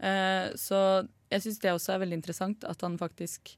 [0.00, 3.56] Eh, Så jeg syns det også er veldig interessant at han faktisk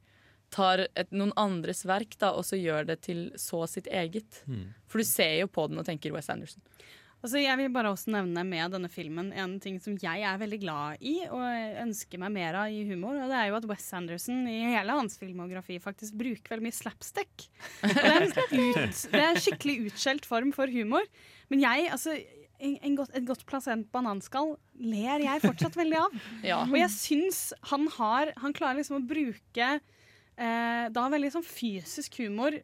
[0.50, 4.42] tar et, noen andres verk da, og så gjør det til så sitt eget.
[4.86, 6.62] For du ser jo på den og tenker Wes Anderson.
[7.24, 10.58] Altså, jeg vil bare også nevne med denne filmen en ting som jeg er veldig
[10.62, 11.42] glad i og
[11.82, 13.16] ønsker meg mer av i humor.
[13.18, 16.76] Og det er jo at Wes Anderson i hele hans filmografi faktisk bruker veldig mye
[16.76, 17.48] slapstick.
[17.82, 21.08] Og det, er en ut, det er en skikkelig utskjelt form for humor.
[21.50, 26.22] Men jeg, altså en, en godt, Et godt plassert bananskall ler jeg fortsatt veldig av.
[26.52, 26.62] Ja.
[26.68, 27.40] Og jeg syns
[27.72, 32.56] han har Han klarer liksom å bruke eh, da veldig sånn fysisk humor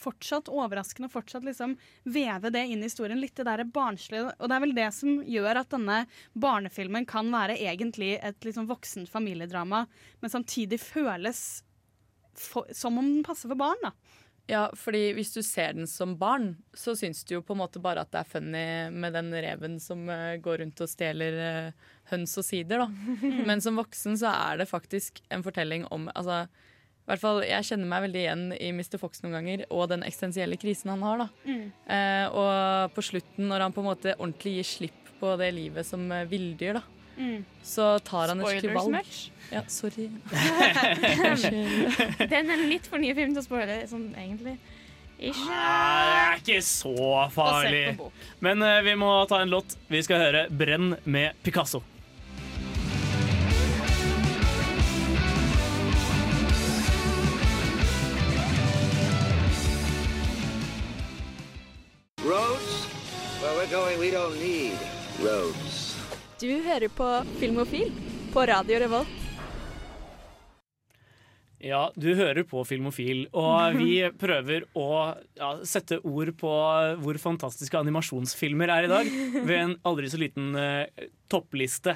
[0.00, 3.20] fortsatt overraskende fortsatt liksom veve det inn i historien.
[3.20, 4.32] Litt det der barnslige.
[4.38, 6.02] Og det er vel det som gjør at denne
[6.34, 9.86] barnefilmen kan være egentlig et sånn voksent familiedrama,
[10.20, 11.42] men samtidig føles
[12.36, 13.82] for, som om den passer for barn.
[13.82, 13.94] da.
[14.46, 17.82] Ja, fordi hvis du ser den som barn, så syns du jo på en måte
[17.82, 21.88] bare at det er funny med den reven som eh, går rundt og stjeler eh,
[22.12, 22.86] høns og sider, da.
[23.48, 26.44] Men som voksen så er det faktisk en fortelling om altså,
[27.06, 28.96] hvert fall, Jeg kjenner meg veldig igjen i Mr.
[28.98, 31.22] Fox noen ganger, og den eksistensielle krisen han har.
[31.24, 31.28] da.
[31.96, 35.86] Eh, og på slutten, når han på en måte ordentlig gir slipp på det livet
[35.88, 36.84] som eh, villdyr, da,
[37.64, 39.12] så tar han et skikkelig valg.
[39.54, 40.08] Ja, sorry.
[42.32, 44.56] Den er litt for ny film til å spoile, sånn egentlig.
[45.16, 45.46] Ikke.
[45.48, 46.92] Det er ikke så
[47.32, 47.94] farlig.
[48.44, 49.78] Men eh, vi må ta en låt.
[49.88, 51.80] Vi skal høre 'Brenn' med Picasso.
[66.40, 67.06] Du hører på
[67.38, 67.92] Filmofil
[68.34, 69.22] på Radio Revolt.
[71.62, 74.88] Ja, du hører på Filmofil, og vi prøver å
[75.38, 76.50] ja, sette ord på
[77.04, 81.94] hvor fantastiske animasjonsfilmer er i dag, ved en aldri så liten uh, toppliste.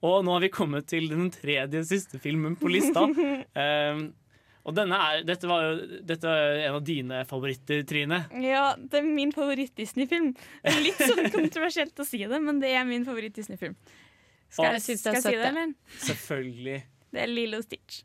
[0.00, 3.04] Og nå har vi kommet til den tredje siste filmen på lista.
[3.04, 4.06] Um,
[4.68, 8.22] og denne er, dette var jo dette er en av dine favoritter, Trine.
[8.44, 10.32] Ja, det er min favoritt-Disney-film.
[10.84, 13.76] Litt sånn kontroversielt å si det, men det er min favoritt-Disney-film.
[14.50, 16.00] Skal jeg, Jeg synes det skal er jeg si det, eller?
[16.08, 16.78] Selvfølgelig.
[17.10, 18.02] Det er Lilo Stitch.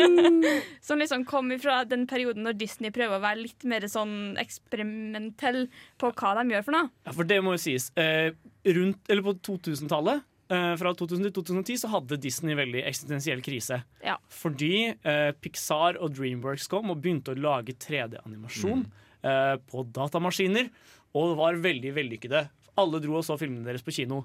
[0.86, 5.66] som liksom kom fra den perioden når Disney prøver å være litt mer sånn eksperimentell
[6.00, 6.90] på hva de gjør for noe.
[7.06, 7.90] Ja, for det må jo sies.
[8.00, 8.32] Eh,
[8.74, 13.80] rundt, eller på 2000-tallet eh, fra 2000 til 2010 så hadde Disney veldig eksistensiell krise.
[14.04, 14.18] Ja.
[14.32, 18.84] Fordi eh, Pixar og Dreamworks kom og begynte å lage 3D-animasjon
[19.24, 20.68] eh, på datamaskiner,
[21.14, 22.44] og det var veldig vellykkede.
[22.80, 24.24] Alle dro og så filmene deres på kino.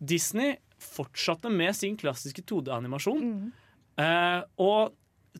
[0.00, 3.26] Disney fortsatte med sin klassiske 2D-animasjon,
[4.00, 4.96] eh, og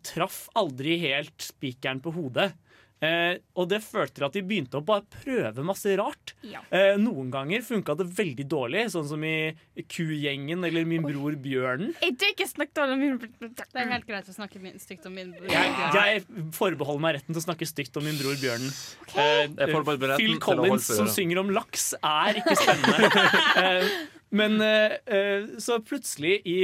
[0.06, 2.52] traff aldri helt spikeren på hodet.
[3.00, 6.34] Eh, og det førte til at de begynte å bare prøve masse rart.
[6.44, 6.60] Ja.
[6.68, 9.54] Eh, noen ganger funka det veldig dårlig, sånn som i
[9.88, 11.94] Kugjengen eller Min bror Bjørnen.
[12.04, 15.16] Jeg tror ikke dårlig om min bror Det er helt greit å snakke stygt om
[15.16, 15.48] min bror.
[15.48, 18.76] Jeg, jeg forbeholder meg retten til å snakke stygt om min bror Bjørnen.
[19.16, 23.26] Eh, meg retten Phil Collins som synger om laks, er ikke spennende.
[23.64, 23.90] eh,
[24.36, 26.60] men eh, eh, så plutselig i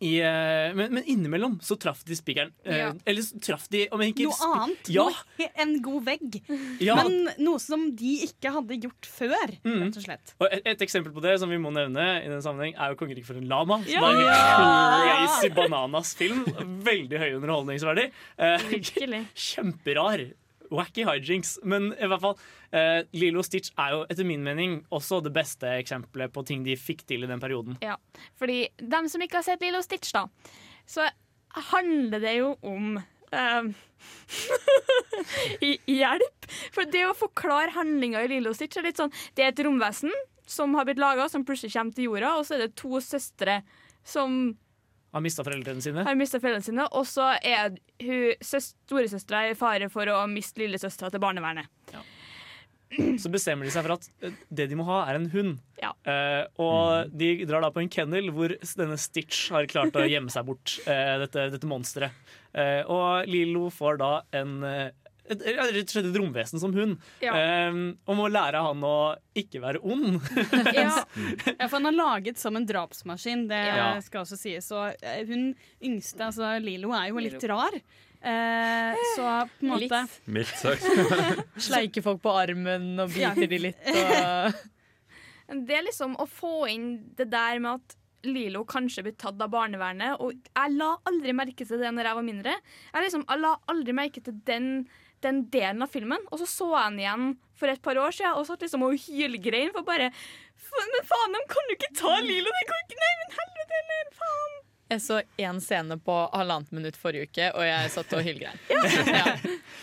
[0.00, 2.52] i, eh, men, men innimellom så traff de spikeren.
[2.64, 2.92] Eh, Ja.
[3.04, 4.88] Eller så traff de om ikke Noe annet.
[4.88, 6.38] Ja, Noe, en god vegg.
[6.80, 6.96] Ja.
[6.96, 9.82] Men noe som de ikke hadde gjort før, Mm.
[9.84, 10.34] rett og slett.
[10.40, 12.96] Og et, et eksempel på det som vi må nevne, i den sammenheng er jo
[12.96, 13.84] 'Kongeriket for en lama'.
[13.84, 14.10] Som Ja!
[14.24, 16.44] er en crazy bananas-film.
[16.84, 18.10] Veldig høy underholdningsverdi.
[18.38, 19.26] Eh, Virkelig.
[19.34, 20.32] Kjemperar.
[20.70, 21.56] Wacky hijinks.
[21.66, 22.36] Men i hvert fall,
[22.72, 26.76] eh, Lilo Stitch er jo etter min mening også det beste eksempelet på ting de
[26.78, 27.78] fikk til i den perioden.
[27.84, 27.96] Ja,
[28.38, 30.26] fordi dem som ikke har sett Lilo Stitch, da,
[30.88, 31.08] så
[31.70, 32.98] handler det jo om
[33.36, 33.74] ehm,
[35.60, 36.46] Hjelp!
[36.74, 40.10] For det å forklare handlinga i Lilo Stitch er litt sånn Det er et romvesen
[40.50, 43.60] som har blitt laga, som plutselig kommer til jorda, og så er det to søstre
[44.02, 44.56] som
[45.10, 46.04] Har mista foreldrene sine.
[46.06, 50.62] har mista foreldrene sine, og så er hun søs- storesøstera i fare for å miste
[50.62, 51.66] lillesøstera til barnevernet.
[53.22, 55.58] Så bestemmer de seg for at eh, det de må ha, er en hund.
[55.78, 55.92] Ja.
[56.02, 58.50] Uh, og de drar da på en kennel hvor
[58.80, 62.10] denne Stitch har klart å gjemme seg bort, uh, dette, dette monsteret.
[62.50, 64.56] Uh, og Lilo får da en
[65.28, 66.96] et, rett og slett et romvesen som hun.
[67.22, 67.34] Ja.
[67.70, 68.94] Um, og må lære han å
[69.36, 70.20] ikke være ond.
[70.76, 71.04] Ja.
[71.58, 73.90] ja, for han er laget som en drapsmaskin, det Ja.
[74.04, 74.70] skal også sies.
[74.76, 75.50] Og eh, hun
[75.82, 77.76] yngste, altså Lilo, er jo litt rar.
[78.20, 80.18] Eh, så på en måte Litt.
[80.28, 80.84] Mildt sagt.
[81.68, 83.32] Sleiker folk på armen og Ja.
[83.34, 83.88] biter de litt.
[83.90, 84.60] Og
[85.66, 87.96] Det er liksom å få inn det der med at
[88.28, 90.20] Lilo kanskje blir tatt av barnevernet.
[90.20, 92.52] Og jeg la aldri merke til det når jeg var mindre.
[92.92, 94.68] Jeg, liksom, jeg la aldri merke til den,
[95.22, 96.22] den delen av filmen.
[96.30, 97.26] Og så så jeg den igjen
[97.60, 100.10] for et par år siden og satt liksom og hylgrein for bare
[100.70, 102.50] Men faen, de kan jo ikke ta Lilo!
[102.54, 104.10] De kan ikke, nei, men helvete heller!
[104.20, 104.58] Faen!
[104.90, 108.58] jeg så én scene på halvannet minutt forrige uke, og jeg satt og hylgrein.
[108.70, 109.36] Ja.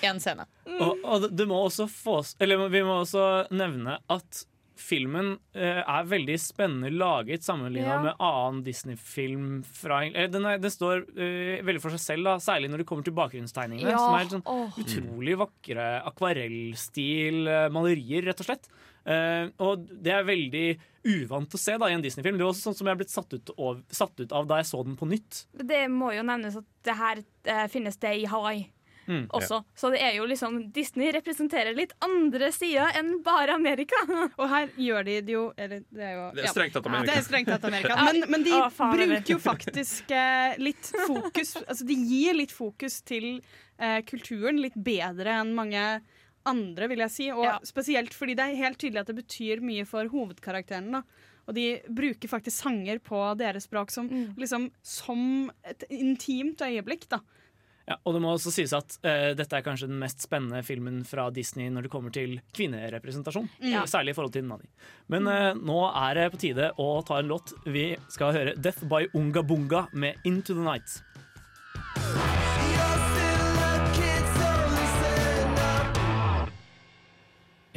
[0.10, 0.44] Én scene.
[0.68, 4.42] Og, og det- det må også få Eller vi må også nevne at
[4.82, 8.02] filmen eh, er veldig spennende laget sammenlignet Ja.
[8.04, 9.64] med annen Disney-film.
[9.64, 12.88] fra eh, Den, er, den står eh, veldig for seg selv, da, særlig når det
[12.90, 13.92] kommer til bakgrunnstegningene.
[13.92, 14.78] Ja, Som er sånn oh.
[14.82, 18.70] utrolig vakre akvarellstil eh, malerier, rett og slett.
[19.08, 20.68] Eh, og det er veldig
[21.08, 22.38] uvant å se da i en Disney-film.
[22.40, 24.58] Det var også sånn som jeg er blitt satt ut, av, satt ut av da
[24.60, 25.46] jeg så den på nytt.
[25.56, 28.66] Det må jo nevnes at det her eh, finnes det i Hawaii.
[29.08, 29.26] Mm.
[29.32, 29.62] Også.
[29.76, 33.96] Så det er jo liksom Disney representerer litt andre sider enn bare Amerika.
[34.40, 36.92] Og her gjør de det jo eller, det, er jo Det er strengt tatt Ja,
[36.92, 37.12] Amerika.
[37.14, 37.96] det er strengt tatt Amerika.
[38.08, 42.52] Men, men de Å, faen, bruker jo faktisk eh, litt fokus Altså de gir litt
[42.52, 43.30] fokus til
[43.80, 45.86] eh, kulturen litt bedre enn mange
[46.48, 47.30] andre, vil jeg si.
[47.32, 47.56] Og Ja.
[47.68, 50.92] spesielt fordi det er helt tydelig at det betyr mye for hovedkarakteren.
[51.00, 51.02] da.
[51.48, 57.08] Og de bruker faktisk sanger på deres språk som, liksom, som et intimt øyeblikk.
[57.12, 57.20] da.
[57.88, 61.00] Ja, og det må også sies at uh, dette er kanskje den mest spennende filmen
[61.08, 63.48] fra Disney når det kommer til kvinnerepresentasjon.
[63.64, 63.86] Ja.
[63.88, 64.68] Særlig i forhold til Nani.
[65.14, 67.56] Men uh, nå er det på tide å ta en låt.
[67.64, 71.00] Vi skal høre 'Death by Unga Bunga' med 'Into the Night'.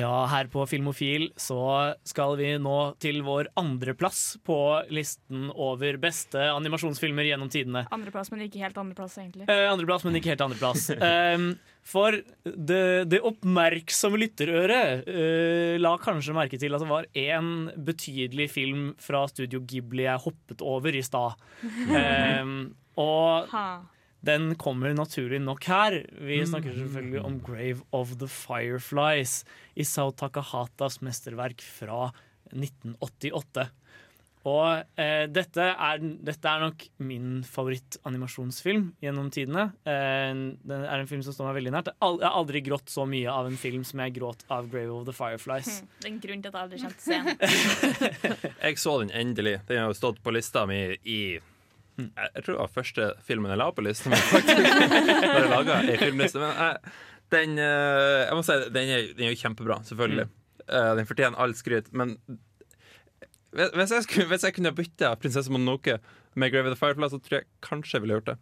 [0.01, 1.61] Ja, her på Filmofil så
[2.09, 4.57] skal vi nå til vår andreplass på
[4.93, 7.83] listen over beste animasjonsfilmer gjennom tidene.
[7.93, 9.45] Andreplass, men ikke helt andreplass, egentlig.
[9.51, 10.89] Eh, andreplass, men ikke helt andreplass.
[10.97, 11.51] Um,
[11.85, 12.81] for det,
[13.13, 19.27] det oppmerksomme lytterøret eh, la kanskje merke til at det var én betydelig film fra
[19.29, 21.37] Studio Ghibli jeg hoppet over i stad.
[21.61, 22.61] Um,
[23.01, 23.67] og Ha.
[24.27, 25.99] Den kommer naturlig nok her.
[26.21, 29.45] Vi snakker selvfølgelig om 'Grave of the Fireflies',
[29.77, 32.13] Isao Takahatas mesterverk fra
[32.53, 33.71] 1988.
[34.49, 39.67] Og eh, dette, er, dette er nok min favorittanimasjonsfilm gjennom tidene.
[39.85, 40.33] Eh,
[40.65, 41.91] det er en film som står meg veldig nært.
[41.93, 45.05] Jeg har aldri grått så mye av en film som jeg gråt av 'Grave of
[45.09, 45.83] the Fireflies'.
[46.01, 48.53] Det er en grunn til at jeg aldri kjente den.
[48.71, 49.59] Jeg så den endelig.
[49.69, 51.21] Den har jo stått på lista mi i
[51.99, 54.77] Jeg jeg tror det var første filmen jeg la på listen mi, faktisk.
[55.25, 56.41] Når jeg laga ei filmliste.
[56.43, 56.93] Men jeg,
[57.35, 60.29] den eh, Jeg må si den er, den er jo kjempebra, selvfølgelig.
[60.67, 61.91] Eh, Den fortjener all skryt.
[61.93, 62.17] Men
[63.51, 65.99] Hvis jeg, skulle, hvis jeg kunne bytte Prinsesse Mononoke
[66.39, 68.39] med Grave of the Firefly, så tror jeg kanskje jeg ville gjort det.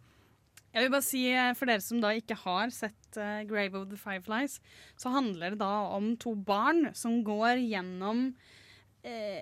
[0.69, 3.87] Jeg vil bare si eh, For dere som da ikke har sett eh, Grave of
[3.89, 4.59] the Fireflies,
[5.01, 8.27] så handler det da om to barn som går gjennom
[9.01, 9.41] eh,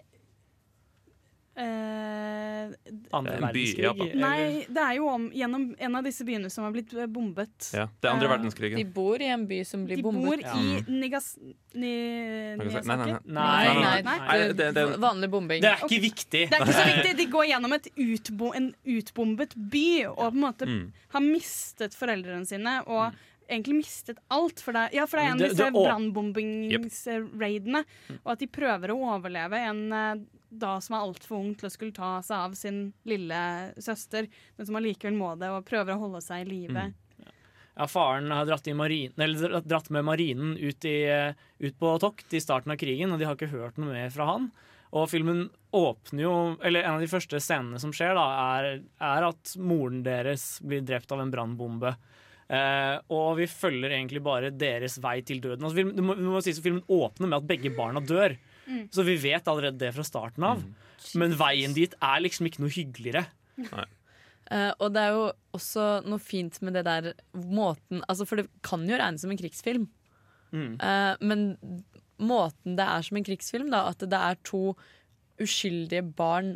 [1.58, 2.70] eh,
[3.18, 3.84] Andre En by i verdenskrig.
[3.84, 4.12] Japan.
[4.22, 7.70] Nei, det er jo om gjennom en av disse byene som har blitt eh, bombet.
[7.76, 8.78] Ja, det er andre Eh, verdenskrigen.
[8.82, 10.26] De bor i en by som blir De bombet.
[10.26, 10.56] bor Ja.
[10.56, 11.38] i Nigas...
[11.78, 11.94] Ni,
[12.58, 12.88] Nigasaki?
[12.88, 13.22] Nei, nei, nei.
[13.28, 15.62] Nei, Nei, nei, Nei, det- det- Vanlig bombing.
[15.62, 16.44] Det er ikke viktig.
[16.50, 17.16] Det er ikke så viktig.
[17.18, 20.92] De går gjennom et utbo en utbombet by og på en måte Mm.
[21.14, 23.14] har mistet foreldrene sine og
[23.48, 24.58] egentlig mistet alt.
[24.64, 27.82] For det, ja, for det er en av disse brannbombingsraidene.
[27.88, 28.18] Yep.
[28.22, 31.74] Og at de prøver å overleve en eh, da som er altfor ung til å
[31.74, 33.40] skulle ta seg av sin lille
[33.84, 36.84] søster, men som allikevel må det, og prøver å holde seg i live.
[37.78, 41.92] Ja, faren har dratt, i marinen, eller dratt med marinen ut, i, eh, ut på
[42.02, 44.50] tokt i starten av krigen, og de har ikke hørt noe mer fra han.
[44.96, 48.24] Og filmen åpner jo Eller en av de første scenene som skjer, da,
[48.58, 51.92] er, er at moren deres blir drept av en brannbombe.
[52.48, 55.66] Eh, og vi følger egentlig bare deres vei til døden.
[55.66, 58.38] Altså, film, det må, det må sies at Filmen åpner med at begge barna dør,
[58.68, 58.90] Mm.
[58.92, 60.64] så vi vet allerede det fra starten av.
[61.16, 63.22] Men veien dit er liksom ikke noe hyggeligere.
[64.52, 65.24] Uh, og det er jo
[65.56, 69.40] også noe fint med det der måten altså For det kan jo regnes som en
[69.40, 69.88] krigsfilm.
[70.52, 70.78] Mm.
[70.84, 71.48] Uh, men
[72.20, 74.62] måten det er som en krigsfilm, da, at det er to
[75.40, 76.56] uskyldige barn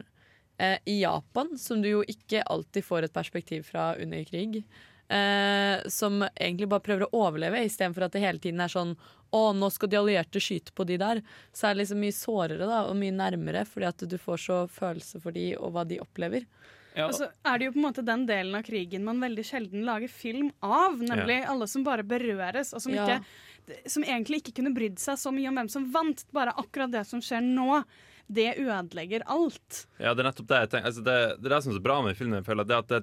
[0.57, 4.63] eh, i Japan, som du jo ikke alltid får et perspektiv fra under krig,
[5.11, 8.95] eh, som egentlig bare prøver å overleve, istedenfor at det hele tiden er sånn
[9.31, 11.21] å, nå skal de allierte skyte på de der.
[11.55, 14.57] Så er det liksom mye sårere da, og mye nærmere, fordi at du får så
[14.71, 16.47] følelse for de og hva de opplever.
[16.91, 19.45] Ja, Og så er det jo på en måte den delen av krigen man veldig
[19.47, 23.05] sjelden lager film av, nemlig alle som bare berøres, og som, Ja.
[23.07, 26.25] ikke, som egentlig ikke kunne brydd seg så mye om hvem som vant.
[26.35, 27.83] Bare akkurat det som skjer nå,
[28.27, 29.85] det ødelegger alt.
[29.99, 30.87] Ja, det er nettopp det jeg tenker.
[30.91, 32.83] Altså, det, det er det som er så bra med filmen, jeg føler, det er
[32.83, 33.01] at det,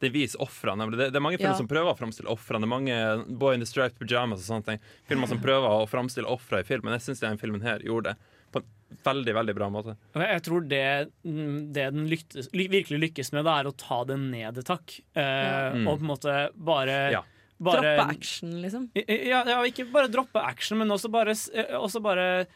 [0.00, 0.86] det viser ofrene.
[0.96, 1.58] Det, det er mange filmer Ja.
[1.60, 2.62] som prøver å framstille ofrene.
[2.64, 4.78] Det er mange Boy in the Striped Pyjamas og sånne ting.
[5.08, 8.14] Filmer som prøver å framstille ofre i film, men jeg syns denne filmen her gjorde
[8.14, 8.16] det
[8.50, 9.92] på en veldig, veldig bra måte.
[10.18, 10.80] Jeg tror det,
[11.22, 14.96] det den lyktes, ly- virkelig lykkes med, det er å ta det ned et hakk.
[15.14, 15.84] Eh, Mm.
[15.86, 17.20] Og på en måte bare, Ja.
[17.60, 18.88] bare Droppe action, liksom.
[18.96, 22.46] Ja, ja, ikke bare droppe action, men også bare, eh, også bare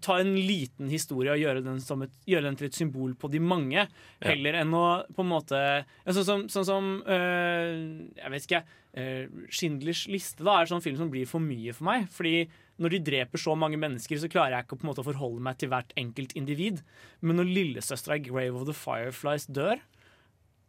[0.00, 3.30] ta en liten historie og gjøre den, som et, gjøre den til et symbol på
[3.32, 3.86] de mange.
[4.22, 5.62] Heller enn å på en måte
[6.06, 7.72] Sånn som, sånn som øh,
[8.14, 8.60] Jeg vet ikke,
[9.02, 12.06] øh, Schindlers liste da, er sånn film som blir for mye for meg.
[12.14, 12.46] Fordi
[12.82, 15.42] når de dreper så mange mennesker, så klarer jeg ikke på en måte å forholde
[15.42, 16.84] meg til hvert enkelt individ.
[17.24, 19.82] Men når lillesøstera i Grave of the Fireflies dør,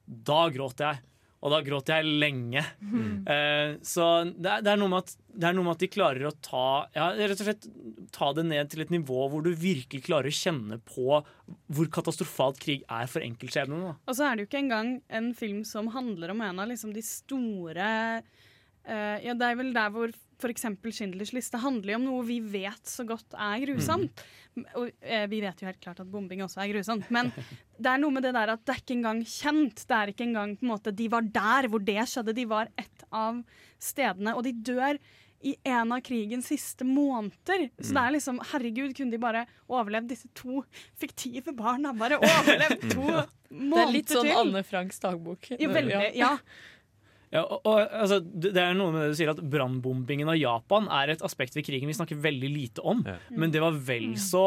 [0.08, 1.04] da gråter jeg.
[1.38, 2.64] Og da gråter jeg lenge.
[3.28, 6.34] Eh, så det er, det, er at, det er noe med at de klarer å
[6.42, 7.68] ta ja, slett
[8.16, 12.62] ta det ned til et nivå hvor du virkelig klarer å kjenne på hvor katastrofalt
[12.64, 13.98] krig er for enkeltskjebnene.
[14.08, 16.96] Og så er det jo ikke engang en film som handler om en av liksom
[16.96, 17.92] de store
[18.24, 20.66] uh, Ja, det er vel der hvor f.eks.
[20.94, 24.24] Schindlers liste handler jo om noe vi vet så godt er grusomt.
[24.78, 27.10] Og eh, vi vet jo helt klart at bombing også er grusomt.
[27.14, 27.32] Men
[27.82, 29.86] det er noe med det der at det er ikke engang kjent.
[29.86, 32.38] Det er ikke engang på en måte De var der hvor det skjedde.
[32.38, 33.42] De var et av
[33.82, 34.36] stedene.
[34.38, 35.02] Og de dør
[35.46, 37.68] i en av krigens siste måneder.
[37.78, 40.64] Så det er liksom Herregud, kunne de bare overlevd disse to
[40.98, 41.94] fiktive barna?
[41.98, 43.70] Bare overlevd to måneder til?
[43.74, 45.52] Det er litt sånn Anne Franks dagbok.
[45.54, 46.10] Ja, veldig, ja.
[46.18, 46.32] Ja,
[47.36, 51.12] og, og, altså, det er noe med det du sier at Brannbombingen av Japan er
[51.12, 53.04] et aspekt ved krigen vi snakker veldig lite om.
[53.36, 54.46] Men det var vel så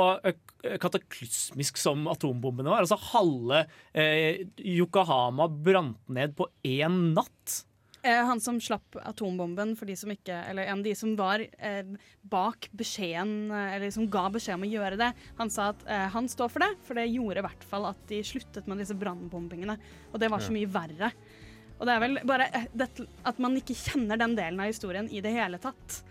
[0.81, 2.85] kataklysmisk som atombombene var.
[2.87, 7.65] Altså Halve eh, Yokohama brant ned på én natt.
[8.03, 11.43] Eh, han som slapp atombomben, for de som ikke Eller en av de som var
[11.45, 11.91] eh,
[12.33, 16.07] bak beskjeden, eh, eller som ga beskjed om å gjøre det, han sa at eh,
[16.15, 18.97] han står for det, for det gjorde i hvert fall at de sluttet med disse
[18.97, 19.77] brannbombingene.
[20.15, 21.13] Og det var så mye verre.
[21.81, 25.09] Og det er vel bare eh, dette, at man ikke kjenner den delen av historien
[25.09, 26.03] i det hele tatt.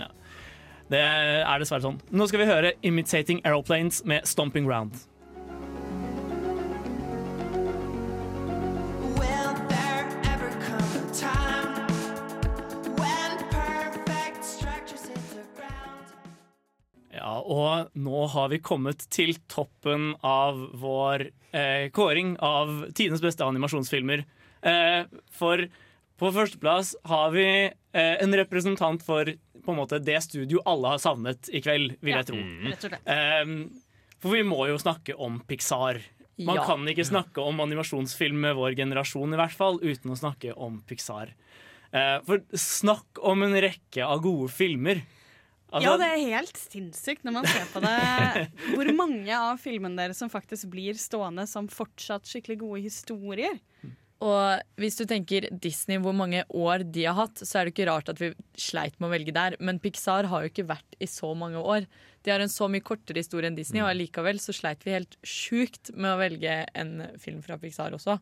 [0.00, 0.10] Ja.
[0.90, 2.00] Det er dessverre sånn.
[2.10, 5.06] Nå skal vi høre 'Imitating Aeroplanes' med 'Stomping Round'.
[9.14, 11.86] Will there ever come a time
[12.98, 16.10] when perfect structures hit the ground?
[17.14, 23.46] Ja, og nå har vi kommet til toppen av vår eh, kåring av tidenes beste
[23.46, 24.26] animasjonsfilmer.
[24.62, 25.04] Eh,
[25.34, 25.64] for
[26.22, 29.26] på førsteplass har vi eh, en representant for
[29.62, 32.40] på en måte det studio alle har savnet i kveld, vil jeg tro.
[32.70, 32.86] Rett.
[33.06, 33.54] Eh,
[34.22, 36.00] for vi må jo snakke om Pixar.
[36.42, 36.64] Man Ja.
[36.66, 40.80] kan ikke snakke om animasjonsfilm med vår generasjon i hvert fall, uten å snakke om
[40.88, 41.34] Pixar.
[41.92, 45.02] Eh, for snakk om en rekke av gode filmer.
[45.72, 48.48] Altså, ja, det er helt sinnssykt når man ser på det.
[48.74, 53.56] Hvor mange av filmene deres som faktisk blir stående som fortsatt skikkelig gode historier.
[54.22, 57.88] Og hvis du tenker Disney, hvor mange år de har hatt, så er det ikke
[57.90, 59.56] rart at vi sleit med å velge der.
[59.58, 61.88] Men Pixar har jo ikke vært i så mange år.
[62.22, 65.18] De har en så mye kortere historie enn Disney, og allikevel så sleit vi helt
[65.26, 68.20] sjukt med å velge en film fra Pixar også.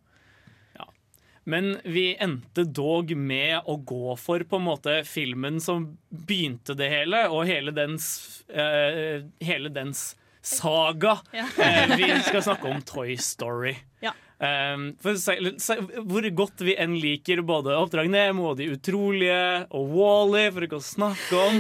[1.51, 6.91] Men vi endte dog med å gå for på en måte filmen som begynte det
[6.93, 8.07] hele, og hele dens,
[8.53, 10.13] uh, hele dens
[10.45, 11.19] saga.
[11.37, 11.47] Ja.
[11.59, 13.75] Eh, vi skal snakke om Toy Story.
[14.05, 14.15] Ja.
[14.41, 15.75] Um, for se, se,
[16.09, 20.79] hvor godt vi enn liker både Oppdrag Nemo og De utrolige og Wall-E, for ikke
[20.79, 21.59] å snakke om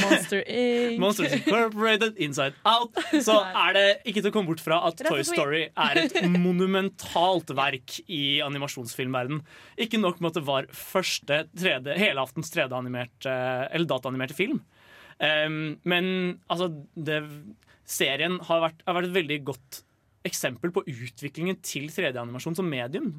[0.00, 0.96] Monster Inc.
[1.02, 5.20] Monsters Incorporated, Inside Out, så er det ikke til å komme bort fra at Toy
[5.26, 9.44] Story er et monumentalt verk i animasjonsfilmverden.
[9.76, 13.36] Ikke nok med at det var første 3D, helaftens 3D-animerte
[13.68, 14.64] eller dataanimerte film.
[15.20, 16.06] Um, men
[16.48, 17.20] altså det,
[17.84, 19.84] Serien har vært, har vært et veldig godt
[20.28, 23.14] eksempel på utviklingen til 3D-animasjon som medium.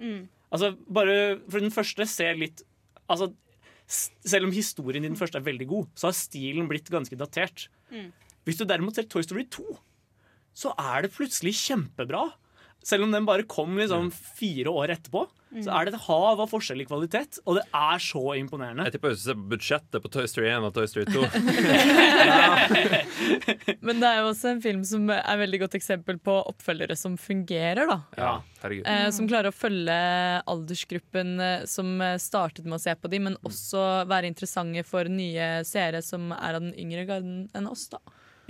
[0.00, 0.26] Mm.
[0.52, 2.64] Altså, bare for den første ser litt
[3.06, 3.28] Altså,
[3.86, 7.68] selv om historien i den første er veldig god, så har stilen blitt ganske datert.
[7.92, 8.08] Mm.
[8.42, 9.76] Hvis du derimot ser Toy Story 2,
[10.58, 12.24] så er det plutselig kjempebra.
[12.82, 15.22] Selv om den bare kom liksom fire år etterpå,
[15.62, 17.38] så er det et hav av forskjell i kvalitet.
[17.46, 18.84] Og det er så imponerende.
[18.88, 21.22] Jeg tipper du ser budsjettet på Toy Story 1 og Toy Story 2
[23.86, 27.16] Men det er jo også en film som er veldig godt eksempel på oppfølgere som
[27.20, 27.86] fungerer.
[27.88, 28.32] da Ja,
[28.62, 28.86] herregud.
[28.90, 29.96] Eh, som klarer å følge
[30.50, 35.62] aldersgruppen eh, som startet med å se på dem, men også være interessante for nye
[35.68, 37.88] seere som er av den yngre garden enn oss.
[37.92, 37.98] da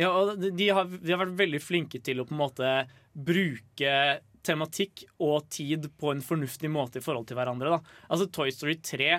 [0.00, 2.72] Ja, og de- de har, de har vært veldig flinke til å på en måte
[3.16, 3.92] bruke
[4.46, 7.76] tematikk og tid på en fornuftig måte i forhold til hverandre.
[7.76, 7.96] Da.
[8.08, 9.16] Altså Toy Story 3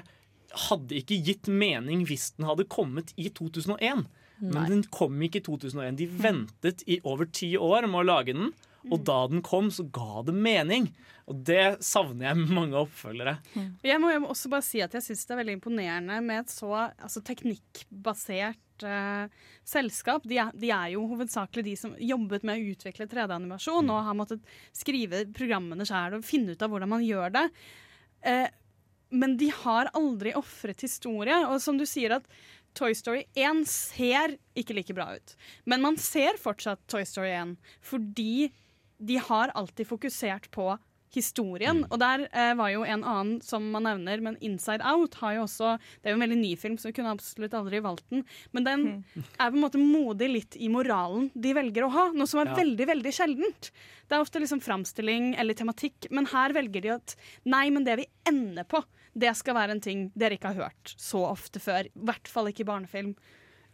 [0.68, 4.06] hadde ikke gitt mening hvis den hadde kommet i 2001.
[4.38, 4.52] Nei.
[4.54, 5.98] Men den kom ikke i 2001.
[6.00, 8.54] De ventet i over ti år med å lage den.
[8.88, 10.92] Og da den kom, så ga det mening.
[11.28, 13.38] Og det savner jeg mange oppfølgere.
[13.84, 16.46] Jeg må, jeg må også bare si at jeg syns det er veldig imponerende med
[16.46, 20.28] et så altså, teknikkbasert eh, selskap.
[20.30, 24.18] De er, de er jo hovedsakelig de som jobbet med å utvikle 3D-animasjon og har
[24.18, 27.46] måttet skrive programmene sjøl og finne ut av hvordan man gjør det.
[28.28, 28.48] Uh,
[29.10, 31.38] men de har aldri ofret historie.
[31.48, 32.28] Og som du sier at
[32.78, 35.36] Toy Story 1 ser ikke like bra ut.
[35.66, 37.56] Men man ser fortsatt Toy Story 1
[37.86, 38.50] fordi
[38.98, 40.72] de har alltid fokusert på
[41.16, 41.84] historien.
[41.92, 45.46] Og der eh, var jo en annen som man nevner, men Inside Out har jo
[45.46, 48.26] også Det er jo en veldig ny film, så vi kunne absolutt aldri valgt den.
[48.54, 48.86] Men den
[49.40, 52.52] er på en måte modig litt i moralen de velger å ha, noe som er
[52.52, 52.56] Ja.
[52.60, 53.72] veldig, veldig sjeldent.
[54.08, 57.98] Det er ofte liksom framstilling eller tematikk, men her velger de at nei, men det
[57.98, 58.84] vi ender på,
[59.18, 61.86] det skal være en ting dere ikke har hørt så ofte før.
[61.90, 63.16] I hvert fall ikke i barnefilm.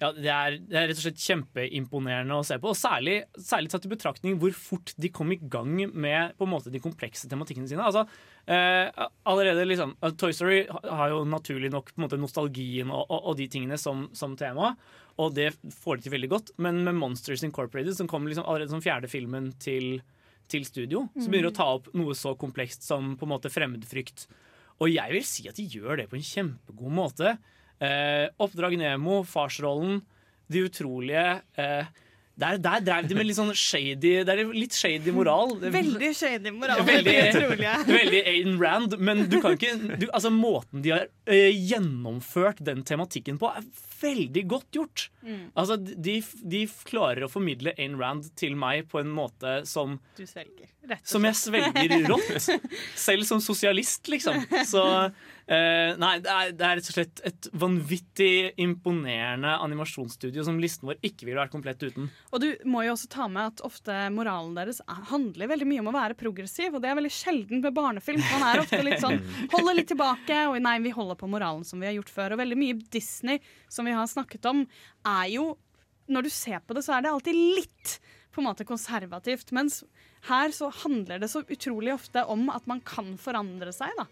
[0.02, 2.72] Ja, det er, det er rett og slett kjempeimponerende å se på.
[2.74, 6.52] Og særlig, særlig tatt i betraktning hvor fort de kom i gang med på en
[6.52, 7.86] måte de komplekse tematikkene sine.
[7.86, 8.04] Altså,
[8.50, 8.90] eh,
[9.30, 13.48] allerede liksom, eh, Toy Story har jo naturlig nok måte nostalgien og, og, og de
[13.54, 14.74] tingene som, som tema.
[15.22, 15.52] Og det
[15.84, 16.54] får de til veldig godt.
[16.64, 20.00] Men med Monsters Incorporated, som kom liksom allerede som fjerde filmen til,
[20.52, 23.54] til studio, så begynner de å ta opp noe så komplekst som på en måte
[23.54, 24.26] fremmedfrykt.
[24.82, 27.38] Og jeg vil si at de gjør det på en kjempegod måte.
[27.84, 30.02] Eh, Oppdrag Nemo, farsrollen,
[30.52, 31.42] De utrolige.
[31.58, 31.86] Eh,
[32.34, 35.52] der, der drev de med litt sånn shady Det er litt shady moral.
[35.76, 36.82] Veldig shady moral.
[36.88, 37.14] Veldig,
[37.86, 42.82] veldig Aiden Rand, men du kan ikke du, altså Måten de har uh, gjennomført den
[42.88, 43.68] tematikken på, er
[44.04, 45.06] veldig godt gjort.
[45.22, 45.44] Mm.
[45.54, 46.18] Altså, de,
[46.56, 50.72] de klarer å formidle Ayn Rand til meg på en måte som Du svelger.
[50.90, 52.50] Rett og som jeg svelger rått.
[53.06, 54.42] Selv som sosialist, liksom.
[54.68, 54.84] Så
[55.48, 60.88] eh, Nei, det er, det er rett og slett et vanvittig imponerende animasjonsstudio som listen
[60.90, 62.08] vår ikke ville vært komplett uten.
[62.32, 65.84] Og du må jo også ta med at ofte moralen deres er- handler veldig mye
[65.84, 68.24] om å være progressiv, og det er veldig sjelden med barnefilm.
[68.32, 69.20] Man er ofte litt sånn
[69.56, 72.34] holder litt tilbake, og nei, vi holder på moralen som vi har gjort før.
[72.38, 73.40] Og veldig mye Disney
[73.72, 74.66] som vi har snakket om,
[75.06, 75.54] er jo
[76.12, 77.94] Når du ser på det, så er det alltid litt
[78.36, 79.54] på en måte konservativt.
[79.56, 79.84] Mens
[80.28, 84.04] her så handler det så utrolig ofte om at man kan forandre seg, da.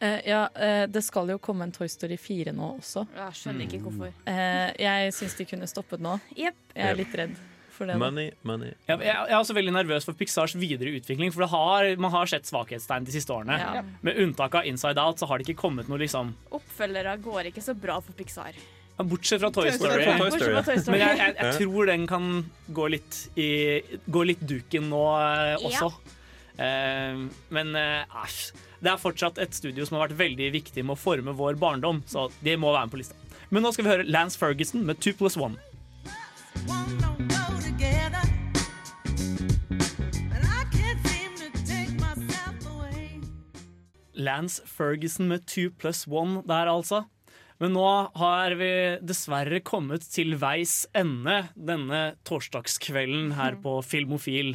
[0.00, 3.04] Eh, ja, eh, det skal jo komme en Toy Story 4 nå også.
[3.18, 4.12] Jeg skjønner ikke hvorfor.
[4.30, 6.16] Eh, jeg syns de kunne stoppet nå.
[6.38, 6.60] Yep.
[6.72, 7.34] Jeg er litt redd
[7.74, 7.98] for det.
[7.98, 8.00] da.
[8.00, 8.72] Money, money.
[8.88, 12.14] Jeg, jeg, jeg er også veldig nervøs for Pixars videre utvikling, for det har, man
[12.16, 13.58] har sett svakhetstegn de siste årene.
[13.60, 13.82] Ja.
[14.06, 17.64] Med unntak av Inside Out så har det ikke kommet noe liksom Oppfølgere går ikke
[17.64, 18.56] så bra for Pixar.
[19.00, 20.00] Bortsett fra Toy Toy Story.
[20.04, 20.16] Story.
[20.20, 20.96] Bortsett fra Toy Story.
[20.96, 22.32] Men jeg, jeg, jeg tror den kan
[22.80, 23.50] gå litt, i,
[24.08, 25.92] gå litt duken nå eh, også.
[26.60, 27.22] Eh,
[27.56, 28.68] men eh, æsj.
[28.80, 32.00] Det er fortsatt et studio som har vært veldig viktig med å forme vår barndom,
[32.08, 33.16] så det må være med på lista.
[33.52, 35.58] Men nå skal vi høre Lance Ferguson med 2 pluss 1.
[44.20, 47.04] Lance Ferguson med 2 pluss 1 der, altså.
[47.60, 47.84] Men nå
[48.16, 48.72] har vi
[49.04, 54.54] dessverre kommet til veis ende denne torsdagskvelden her på Filmofil.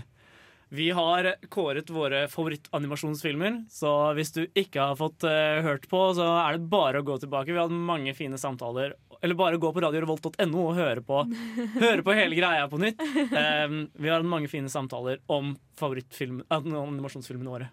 [0.74, 6.26] Vi har kåret våre favorittanimasjonsfilmer, så hvis du ikke har fått uh, hørt på, så
[6.42, 7.54] er det bare å gå tilbake.
[7.54, 8.96] Vi hadde mange fine samtaler.
[9.22, 11.22] Eller bare gå på radiorevolt.no og høre på,
[11.86, 13.02] høre på hele greia på nytt.
[13.02, 17.70] Um, vi har hatt mange fine samtaler om favorittfilm, animasjonsfilmene våre.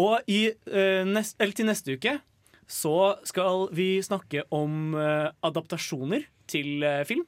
[0.00, 2.18] Og i, uh, nest, eller til neste uke
[2.70, 7.24] så skal vi snakke om uh, adaptasjoner til eh, film.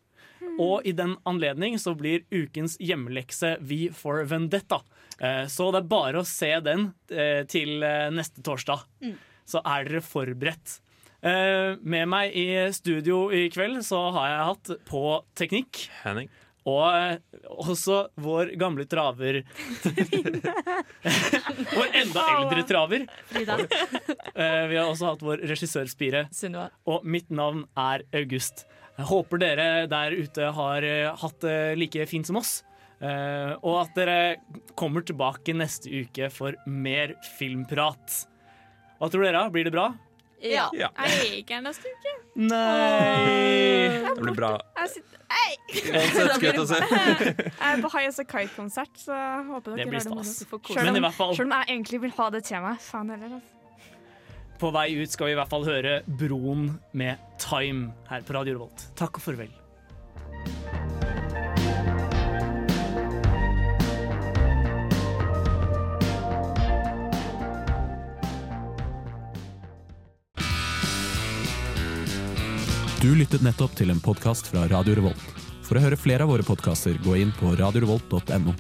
[0.63, 4.81] Og i den anledning så blir ukens hjemmelekse Vi for Vendetta.
[5.21, 8.85] Eh, så det er bare å se den eh, til eh, neste torsdag.
[9.05, 9.15] Mm.
[9.47, 10.79] Så er dere forberedt.
[11.27, 15.03] Eh, med meg i studio i kveld så har jeg hatt på
[15.39, 16.29] teknikk Henning.
[16.69, 17.19] og
[17.65, 19.41] også vår gamle traver
[21.77, 23.07] Vår enda eldre traver.
[23.33, 23.59] Frida.
[24.37, 26.27] Eh, vi har også hatt vår regissør Spire.
[26.87, 28.67] Og mitt navn er August.
[28.97, 32.63] Jeg håper dere der ute har eh, hatt det like fint som oss.
[32.97, 34.37] Eh, og at dere
[34.79, 38.23] kommer tilbake neste uke for mer filmprat.
[38.97, 39.43] Hva tror dere?
[39.53, 39.91] Blir det bra?
[40.41, 40.69] Ja.
[40.77, 40.89] Ja.
[41.01, 42.15] Jeg er ikke her neste uke.
[42.37, 43.89] Nei!
[44.07, 44.55] Det blir bra.
[44.81, 45.53] Jeg sitter Hei!
[45.83, 45.97] Jeg
[47.67, 50.23] er på High As A Kite-konsert, så jeg håper dere har det moro.
[50.23, 50.47] stas.
[50.71, 52.79] Selv om- Selv om jeg egentlig vil ha det til meg.
[52.81, 53.56] Faen heller, altså.
[54.57, 58.57] På vei ut skal vi i hvert fall høre Broen med Time her på Radio
[58.57, 58.89] Revolt.
[58.97, 59.53] Takk og farvel.
[73.03, 75.27] Du lyttet nettopp til en podkast fra Radio Revolt.
[75.67, 78.55] For å høre flere av våre podkaster, gå inn på radiorevolt.no.